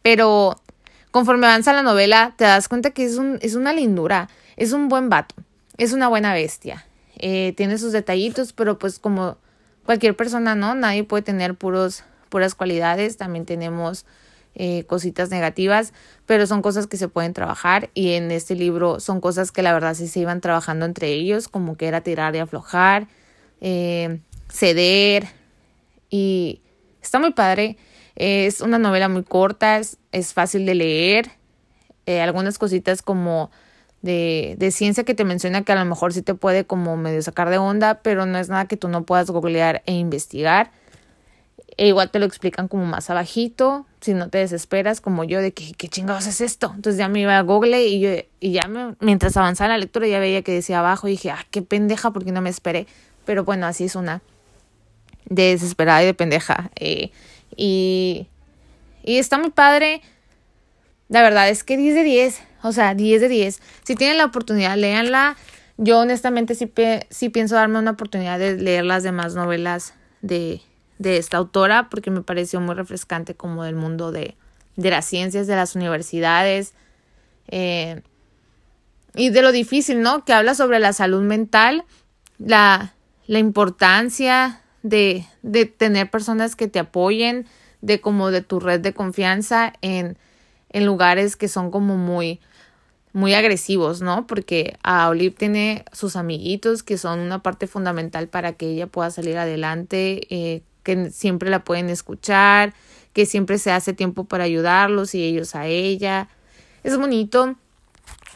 Pero 0.00 0.60
conforme 1.16 1.46
avanza 1.46 1.72
la 1.72 1.80
novela, 1.80 2.34
te 2.36 2.44
das 2.44 2.68
cuenta 2.68 2.90
que 2.90 3.02
es, 3.02 3.16
un, 3.16 3.38
es 3.40 3.54
una 3.54 3.72
lindura, 3.72 4.28
es 4.58 4.72
un 4.72 4.90
buen 4.90 5.08
vato, 5.08 5.34
es 5.78 5.94
una 5.94 6.08
buena 6.08 6.34
bestia. 6.34 6.84
Eh, 7.16 7.54
tiene 7.56 7.78
sus 7.78 7.92
detallitos, 7.92 8.52
pero 8.52 8.78
pues 8.78 8.98
como 8.98 9.38
cualquier 9.86 10.14
persona, 10.14 10.54
¿no? 10.54 10.74
Nadie 10.74 11.04
puede 11.04 11.22
tener 11.22 11.54
puras 11.54 12.04
cualidades, 12.54 13.16
también 13.16 13.46
tenemos 13.46 14.04
eh, 14.56 14.84
cositas 14.84 15.30
negativas, 15.30 15.94
pero 16.26 16.46
son 16.46 16.60
cosas 16.60 16.86
que 16.86 16.98
se 16.98 17.08
pueden 17.08 17.32
trabajar 17.32 17.88
y 17.94 18.12
en 18.12 18.30
este 18.30 18.54
libro 18.54 19.00
son 19.00 19.22
cosas 19.22 19.52
que 19.52 19.62
la 19.62 19.72
verdad 19.72 19.94
sí 19.94 20.08
se 20.08 20.20
iban 20.20 20.42
trabajando 20.42 20.84
entre 20.84 21.14
ellos, 21.14 21.48
como 21.48 21.78
que 21.78 21.86
era 21.86 22.02
tirar 22.02 22.36
y 22.36 22.40
aflojar, 22.40 23.08
eh, 23.62 24.20
ceder 24.50 25.28
y 26.10 26.60
está 27.00 27.18
muy 27.18 27.32
padre. 27.32 27.78
Es 28.16 28.60
una 28.60 28.78
novela 28.78 29.08
muy 29.08 29.22
corta, 29.22 29.78
es, 29.78 29.98
es 30.12 30.32
fácil 30.32 30.66
de 30.66 30.74
leer. 30.74 31.30
Eh, 32.06 32.20
algunas 32.20 32.58
cositas 32.58 33.02
como 33.02 33.50
de, 34.02 34.54
de, 34.58 34.70
ciencia 34.70 35.04
que 35.04 35.14
te 35.14 35.24
menciona 35.24 35.62
que 35.62 35.72
a 35.72 35.74
lo 35.74 35.84
mejor 35.84 36.12
sí 36.12 36.22
te 36.22 36.34
puede 36.34 36.64
como 36.64 36.96
medio 36.96 37.20
sacar 37.22 37.50
de 37.50 37.58
onda, 37.58 38.00
pero 38.02 38.26
no 38.26 38.38
es 38.38 38.48
nada 38.48 38.66
que 38.66 38.76
tú 38.76 38.88
no 38.88 39.02
puedas 39.02 39.30
googlear 39.30 39.82
e 39.86 39.92
investigar. 39.92 40.70
E 41.76 41.88
igual 41.88 42.10
te 42.10 42.18
lo 42.18 42.24
explican 42.24 42.68
como 42.68 42.86
más 42.86 43.10
abajito, 43.10 43.86
si 44.00 44.14
no 44.14 44.30
te 44.30 44.38
desesperas, 44.38 45.02
como 45.02 45.24
yo, 45.24 45.42
de 45.42 45.52
que 45.52 45.74
qué 45.74 45.88
chingados 45.88 46.26
es 46.26 46.40
esto. 46.40 46.72
Entonces 46.74 46.98
ya 46.98 47.08
me 47.08 47.20
iba 47.20 47.36
a 47.36 47.42
Google 47.42 47.84
y 47.86 48.00
yo, 48.00 48.10
y 48.40 48.52
ya 48.52 48.66
me, 48.66 48.94
mientras 49.00 49.36
avanzaba 49.36 49.68
la 49.68 49.78
lectura 49.78 50.06
ya 50.06 50.18
veía 50.18 50.40
que 50.42 50.52
decía 50.52 50.78
abajo 50.78 51.06
y 51.06 51.12
dije, 51.12 51.30
ah, 51.30 51.44
qué 51.50 51.60
pendeja, 51.60 52.12
porque 52.12 52.32
no 52.32 52.40
me 52.40 52.48
esperé. 52.48 52.86
Pero 53.26 53.44
bueno, 53.44 53.66
así 53.66 53.84
es 53.84 53.94
una 53.94 54.22
de 55.28 55.50
desesperada 55.50 56.02
y 56.02 56.06
de 56.06 56.14
pendeja. 56.14 56.70
Eh, 56.76 57.10
y, 57.54 58.28
y 59.04 59.18
está 59.18 59.38
muy 59.38 59.50
padre. 59.50 60.02
La 61.08 61.22
verdad 61.22 61.48
es 61.48 61.64
que 61.64 61.76
10 61.76 61.94
de 61.94 62.02
10. 62.02 62.42
O 62.62 62.72
sea, 62.72 62.94
10 62.94 63.20
de 63.20 63.28
10. 63.28 63.60
Si 63.84 63.94
tienen 63.94 64.18
la 64.18 64.24
oportunidad, 64.24 64.76
léanla. 64.76 65.36
Yo 65.76 66.00
honestamente 66.00 66.54
sí, 66.54 66.72
sí 67.10 67.28
pienso 67.28 67.54
darme 67.54 67.78
una 67.78 67.92
oportunidad 67.92 68.38
de 68.38 68.56
leer 68.56 68.84
las 68.84 69.02
demás 69.02 69.34
novelas 69.34 69.94
de, 70.22 70.62
de 70.98 71.18
esta 71.18 71.36
autora 71.36 71.88
porque 71.90 72.10
me 72.10 72.22
pareció 72.22 72.60
muy 72.60 72.74
refrescante 72.74 73.34
como 73.34 73.62
del 73.64 73.76
mundo 73.76 74.10
de, 74.10 74.36
de 74.76 74.90
las 74.90 75.04
ciencias, 75.04 75.46
de 75.46 75.56
las 75.56 75.76
universidades 75.76 76.72
eh, 77.48 78.02
y 79.14 79.30
de 79.30 79.42
lo 79.42 79.52
difícil, 79.52 80.02
¿no? 80.02 80.24
Que 80.24 80.32
habla 80.32 80.54
sobre 80.54 80.78
la 80.78 80.92
salud 80.92 81.22
mental, 81.22 81.84
la, 82.38 82.94
la 83.26 83.38
importancia 83.38 84.62
de, 84.88 85.26
de 85.42 85.66
tener 85.66 86.10
personas 86.10 86.54
que 86.54 86.68
te 86.68 86.78
apoyen, 86.78 87.46
de 87.80 88.00
como 88.00 88.30
de 88.30 88.40
tu 88.40 88.60
red 88.60 88.80
de 88.80 88.94
confianza 88.94 89.72
en, 89.82 90.16
en 90.70 90.86
lugares 90.86 91.36
que 91.36 91.48
son 91.48 91.70
como 91.70 91.96
muy, 91.96 92.40
muy 93.12 93.34
agresivos, 93.34 94.00
¿no? 94.00 94.26
Porque 94.26 94.78
a 94.82 95.08
Olive 95.08 95.34
tiene 95.36 95.84
sus 95.92 96.16
amiguitos 96.16 96.82
que 96.82 96.98
son 96.98 97.18
una 97.18 97.42
parte 97.42 97.66
fundamental 97.66 98.28
para 98.28 98.52
que 98.52 98.70
ella 98.70 98.86
pueda 98.86 99.10
salir 99.10 99.38
adelante, 99.38 100.26
eh, 100.30 100.62
que 100.82 101.10
siempre 101.10 101.50
la 101.50 101.64
pueden 101.64 101.90
escuchar, 101.90 102.72
que 103.12 103.26
siempre 103.26 103.58
se 103.58 103.72
hace 103.72 103.92
tiempo 103.92 104.24
para 104.24 104.44
ayudarlos 104.44 105.14
y 105.14 105.24
ellos 105.24 105.54
a 105.56 105.66
ella. 105.66 106.28
Es 106.84 106.96
bonito 106.96 107.56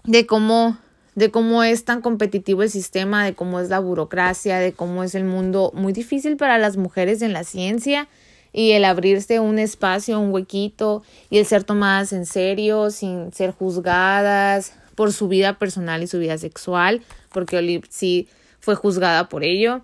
de 0.04 0.26
cómo 0.26 0.78
de 1.14 1.31
cómo 1.31 1.62
es 1.62 1.85
tan 1.85 2.03
competitivo 2.03 2.62
el 2.62 2.70
sistema, 2.70 3.25
de 3.25 3.35
cómo 3.35 3.61
es 3.61 3.68
la 3.68 3.81
burocracia, 3.81 4.59
de 4.59 4.73
cómo 4.73 5.03
es 5.05 5.14
el 5.14 5.25
mundo 5.25 5.73
muy 5.75 5.92
difícil 5.92 6.37
para 6.37 6.59
las 6.59 6.77
mujeres 6.77 7.23
en 7.23 7.33
la 7.33 7.44
ciencia 7.44 8.09
y 8.53 8.73
el 8.73 8.85
abrirse 8.85 9.40
un 9.40 9.59
espacio, 9.59 10.20
un 10.20 10.33
huequito 10.33 11.03
y 11.29 11.38
el 11.38 11.46
ser 11.46 11.64
tomadas 11.64 12.12
en 12.12 12.27
serio 12.27 12.90
sin 12.90 13.33
ser 13.33 13.53
juzgadas 13.53 14.73
por 14.94 15.12
su 15.12 15.29
vida 15.29 15.59
personal 15.59 16.03
y 16.03 16.07
su 16.07 16.18
vida 16.18 16.37
sexual, 16.38 17.03
porque 17.33 17.57
Olive 17.57 17.87
sí 17.90 18.29
fue 18.61 18.75
juzgada 18.75 19.29
por 19.29 19.44
ello 19.44 19.83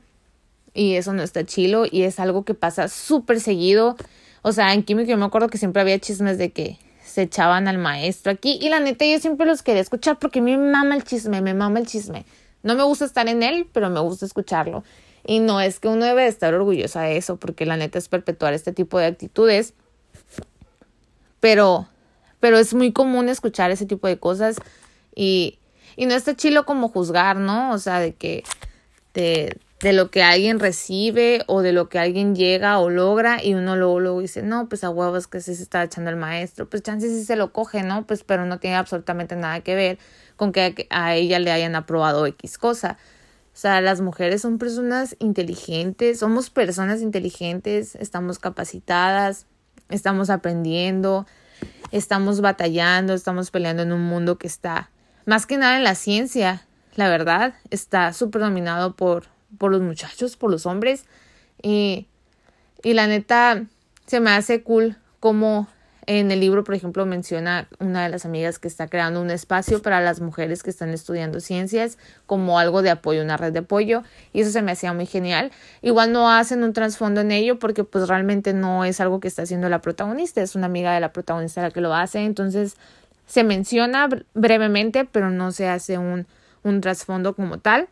y 0.75 0.95
eso 0.95 1.12
no 1.12 1.23
está 1.23 1.45
chilo 1.45 1.85
y 1.91 2.03
es 2.03 2.21
algo 2.21 2.45
que 2.45 2.55
pasa 2.55 2.89
súper 2.89 3.41
seguido. 3.41 3.97
O 4.43 4.53
sea, 4.53 4.75
en 4.75 4.83
química 4.83 5.11
yo 5.11 5.17
me 5.17 5.25
acuerdo 5.25 5.49
que 5.49 5.59
siempre 5.59 5.81
había 5.83 5.99
chismes 5.99 6.39
de 6.39 6.51
que 6.51 6.79
se 7.16 7.22
echaban 7.22 7.66
al 7.66 7.79
maestro 7.79 8.31
aquí. 8.31 8.59
Y 8.61 8.68
la 8.68 8.79
neta, 8.79 9.07
yo 9.07 9.18
siempre 9.18 9.46
los 9.46 9.62
quería 9.62 9.81
escuchar 9.81 10.18
porque 10.18 10.42
me 10.42 10.59
mama 10.59 10.94
el 10.94 11.02
chisme, 11.02 11.40
me 11.40 11.55
mama 11.55 11.79
el 11.79 11.87
chisme. 11.87 12.26
No 12.62 12.74
me 12.74 12.83
gusta 12.83 13.07
estar 13.07 13.26
en 13.26 13.42
él, 13.42 13.66
pero 13.72 13.88
me 13.88 14.00
gusta 14.00 14.26
escucharlo. 14.26 14.85
Y 15.24 15.38
no 15.38 15.62
es 15.62 15.81
que 15.81 15.88
uno 15.88 16.05
debe 16.05 16.26
estar 16.26 16.52
orgullosa 16.52 17.00
de 17.00 17.16
eso, 17.16 17.38
porque 17.38 17.64
la 17.64 17.79
neta 17.79 17.96
es 17.96 18.09
perpetuar 18.09 18.52
este 18.52 18.74
tipo 18.74 18.98
de 18.98 19.07
actitudes. 19.07 19.72
Pero, 21.40 21.88
pero 22.38 22.59
es 22.59 22.74
muy 22.74 22.92
común 22.92 23.31
escuchar 23.31 23.70
ese 23.70 23.87
tipo 23.87 24.07
de 24.09 24.18
cosas 24.18 24.59
y, 25.14 25.59
y 25.96 26.05
no 26.05 26.14
está 26.14 26.37
chilo 26.37 26.66
como 26.66 26.90
juzgar, 26.90 27.38
¿no? 27.38 27.72
O 27.72 27.79
sea, 27.79 27.98
de 27.98 28.12
que 28.14 28.44
de, 29.14 29.57
de 29.81 29.93
lo 29.93 30.11
que 30.11 30.23
alguien 30.23 30.59
recibe 30.59 31.43
o 31.47 31.61
de 31.61 31.73
lo 31.73 31.89
que 31.89 31.99
alguien 31.99 32.35
llega 32.35 32.79
o 32.79 32.89
logra 32.89 33.45
y 33.45 33.55
uno 33.55 33.77
luego, 33.77 34.01
luego 34.01 34.21
dice, 34.21 34.43
no, 34.43 34.69
pues 34.69 34.85
a 34.85 34.91
huevos 34.91 35.27
que 35.27 35.41
sí 35.41 35.55
se 35.55 35.62
está 35.62 35.83
echando 35.83 36.11
el 36.11 36.17
maestro, 36.17 36.69
pues 36.69 36.83
chances 36.83 37.12
sí 37.12 37.25
se 37.25 37.37
lo 37.37 37.53
coge, 37.53 37.83
¿no? 37.83 38.07
Pues 38.07 38.25
pero 38.25 38.47
no 38.47 38.59
tiene 38.59 38.77
absolutamente 38.77 39.37
nada 39.37 39.61
que 39.61 39.75
ver 39.75 39.99
con 40.37 40.53
que 40.53 40.87
a 40.91 41.15
ella 41.15 41.39
le 41.39 41.53
hayan 41.53 41.75
aprobado 41.75 42.27
X 42.27 42.57
cosa. 42.57 42.97
O 43.53 43.59
sea, 43.59 43.81
las 43.81 44.01
mujeres 44.01 44.43
son 44.43 44.59
personas 44.59 45.17
inteligentes, 45.19 46.19
somos 46.19 46.51
personas 46.51 47.01
inteligentes, 47.01 47.95
estamos 47.97 48.39
capacitadas, 48.39 49.47
estamos 49.89 50.29
aprendiendo, 50.31 51.27
estamos 51.91 52.41
batallando, 52.41 53.15
estamos 53.15 53.51
peleando 53.51 53.83
en 53.83 53.93
un 53.93 54.03
mundo 54.03 54.37
que 54.37 54.47
está, 54.47 54.91
más 55.25 55.47
que 55.47 55.57
nada 55.57 55.77
en 55.77 55.85
la 55.85 55.95
ciencia, 55.95 56.67
la 56.97 57.09
verdad, 57.09 57.55
está 57.71 58.12
súper 58.12 58.43
dominado 58.43 58.95
por 58.95 59.36
por 59.59 59.71
los 59.71 59.83
muchachos, 59.83 60.37
por 60.37 60.51
los 60.51 60.66
hombres. 60.66 61.05
Y, 61.62 62.07
y 62.83 62.95
la 62.95 63.07
neta, 63.07 63.64
se 64.07 64.21
me 64.21 64.31
hace 64.31 64.62
cool 64.62 64.97
como 65.21 65.69
en 66.07 66.31
el 66.31 66.38
libro, 66.38 66.62
por 66.62 66.75
ejemplo, 66.75 67.05
menciona 67.05 67.69
una 67.81 68.05
de 68.05 68.09
las 68.09 68.25
amigas 68.25 68.61
que 68.61 68.69
está 68.69 68.87
creando 68.87 69.21
un 69.21 69.31
espacio 69.31 69.83
para 69.83 70.01
las 70.01 70.21
mujeres 70.21 70.62
que 70.62 70.71
están 70.71 70.90
estudiando 70.90 71.40
ciencias 71.40 71.99
como 72.27 72.61
algo 72.61 72.83
de 72.83 72.90
apoyo, 72.90 73.23
una 73.23 73.37
red 73.37 73.53
de 73.53 73.59
apoyo, 73.61 74.05
y 74.33 74.40
eso 74.40 74.53
se 74.53 74.62
me 74.62 74.73
hacía 74.73 74.92
muy 74.92 75.07
genial. 75.07 75.51
Igual 75.83 76.12
no 76.12 76.31
hacen 76.31 76.62
un 76.62 76.73
trasfondo 76.73 77.23
en 77.23 77.33
ello 77.33 77.59
porque 77.59 77.83
pues 77.83 78.07
realmente 78.09 78.55
no 78.55 78.85
es 78.85 79.01
algo 79.01 79.19
que 79.19 79.27
está 79.27 79.42
haciendo 79.42 79.69
la 79.69 79.81
protagonista, 79.81 80.40
es 80.42 80.55
una 80.55 80.66
amiga 80.66 80.95
de 80.95 81.01
la 81.01 81.12
protagonista 81.12 81.62
la 81.62 81.73
que 81.73 81.81
lo 81.81 81.92
hace, 81.92 82.21
entonces 82.21 82.77
se 83.27 83.42
menciona 83.42 84.09
brevemente, 84.35 85.05
pero 85.07 85.31
no 85.31 85.51
se 85.51 85.69
hace 85.69 85.99
un, 85.99 86.29
un 86.62 86.81
trasfondo 86.81 87.35
como 87.35 87.59
tal. 87.59 87.88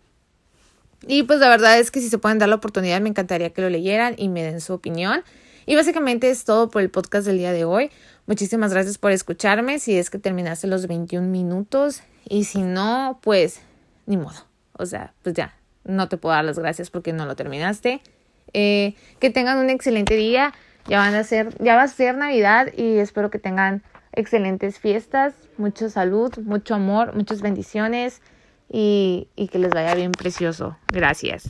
Y 1.06 1.24
pues 1.24 1.40
la 1.40 1.48
verdad 1.48 1.78
es 1.78 1.90
que 1.90 2.00
si 2.00 2.08
se 2.08 2.18
pueden 2.18 2.38
dar 2.38 2.48
la 2.48 2.56
oportunidad, 2.56 3.00
me 3.00 3.08
encantaría 3.08 3.50
que 3.50 3.62
lo 3.62 3.70
leyeran 3.70 4.14
y 4.16 4.28
me 4.28 4.42
den 4.42 4.60
su 4.60 4.72
opinión. 4.72 5.22
Y 5.66 5.76
básicamente 5.76 6.30
es 6.30 6.44
todo 6.44 6.70
por 6.70 6.82
el 6.82 6.90
podcast 6.90 7.26
del 7.26 7.38
día 7.38 7.52
de 7.52 7.64
hoy. 7.64 7.90
Muchísimas 8.26 8.72
gracias 8.72 8.98
por 8.98 9.12
escucharme. 9.12 9.78
Si 9.78 9.96
es 9.96 10.10
que 10.10 10.18
terminaste 10.18 10.66
los 10.66 10.86
21 10.86 11.28
minutos 11.28 12.02
y 12.28 12.44
si 12.44 12.62
no, 12.62 13.18
pues 13.22 13.60
ni 14.06 14.16
modo. 14.16 14.46
O 14.72 14.86
sea, 14.86 15.14
pues 15.22 15.34
ya, 15.34 15.54
no 15.84 16.08
te 16.08 16.16
puedo 16.16 16.34
dar 16.34 16.44
las 16.44 16.58
gracias 16.58 16.90
porque 16.90 17.12
no 17.12 17.26
lo 17.26 17.36
terminaste. 17.36 18.02
Eh, 18.52 18.94
que 19.20 19.30
tengan 19.30 19.58
un 19.58 19.70
excelente 19.70 20.16
día. 20.16 20.52
Ya 20.86 20.98
van 20.98 21.14
a 21.14 21.24
ser, 21.24 21.56
ya 21.62 21.76
va 21.76 21.82
a 21.82 21.88
ser 21.88 22.14
Navidad 22.16 22.68
y 22.76 22.98
espero 22.98 23.30
que 23.30 23.38
tengan 23.38 23.82
excelentes 24.12 24.78
fiestas, 24.78 25.34
mucha 25.56 25.88
salud, 25.88 26.36
mucho 26.38 26.74
amor, 26.74 27.14
muchas 27.14 27.40
bendiciones 27.40 28.20
y, 28.70 29.28
y 29.36 29.48
que 29.48 29.58
les 29.58 29.70
vaya 29.70 29.94
bien 29.94 30.12
precioso. 30.12 30.76
Gracias. 30.88 31.44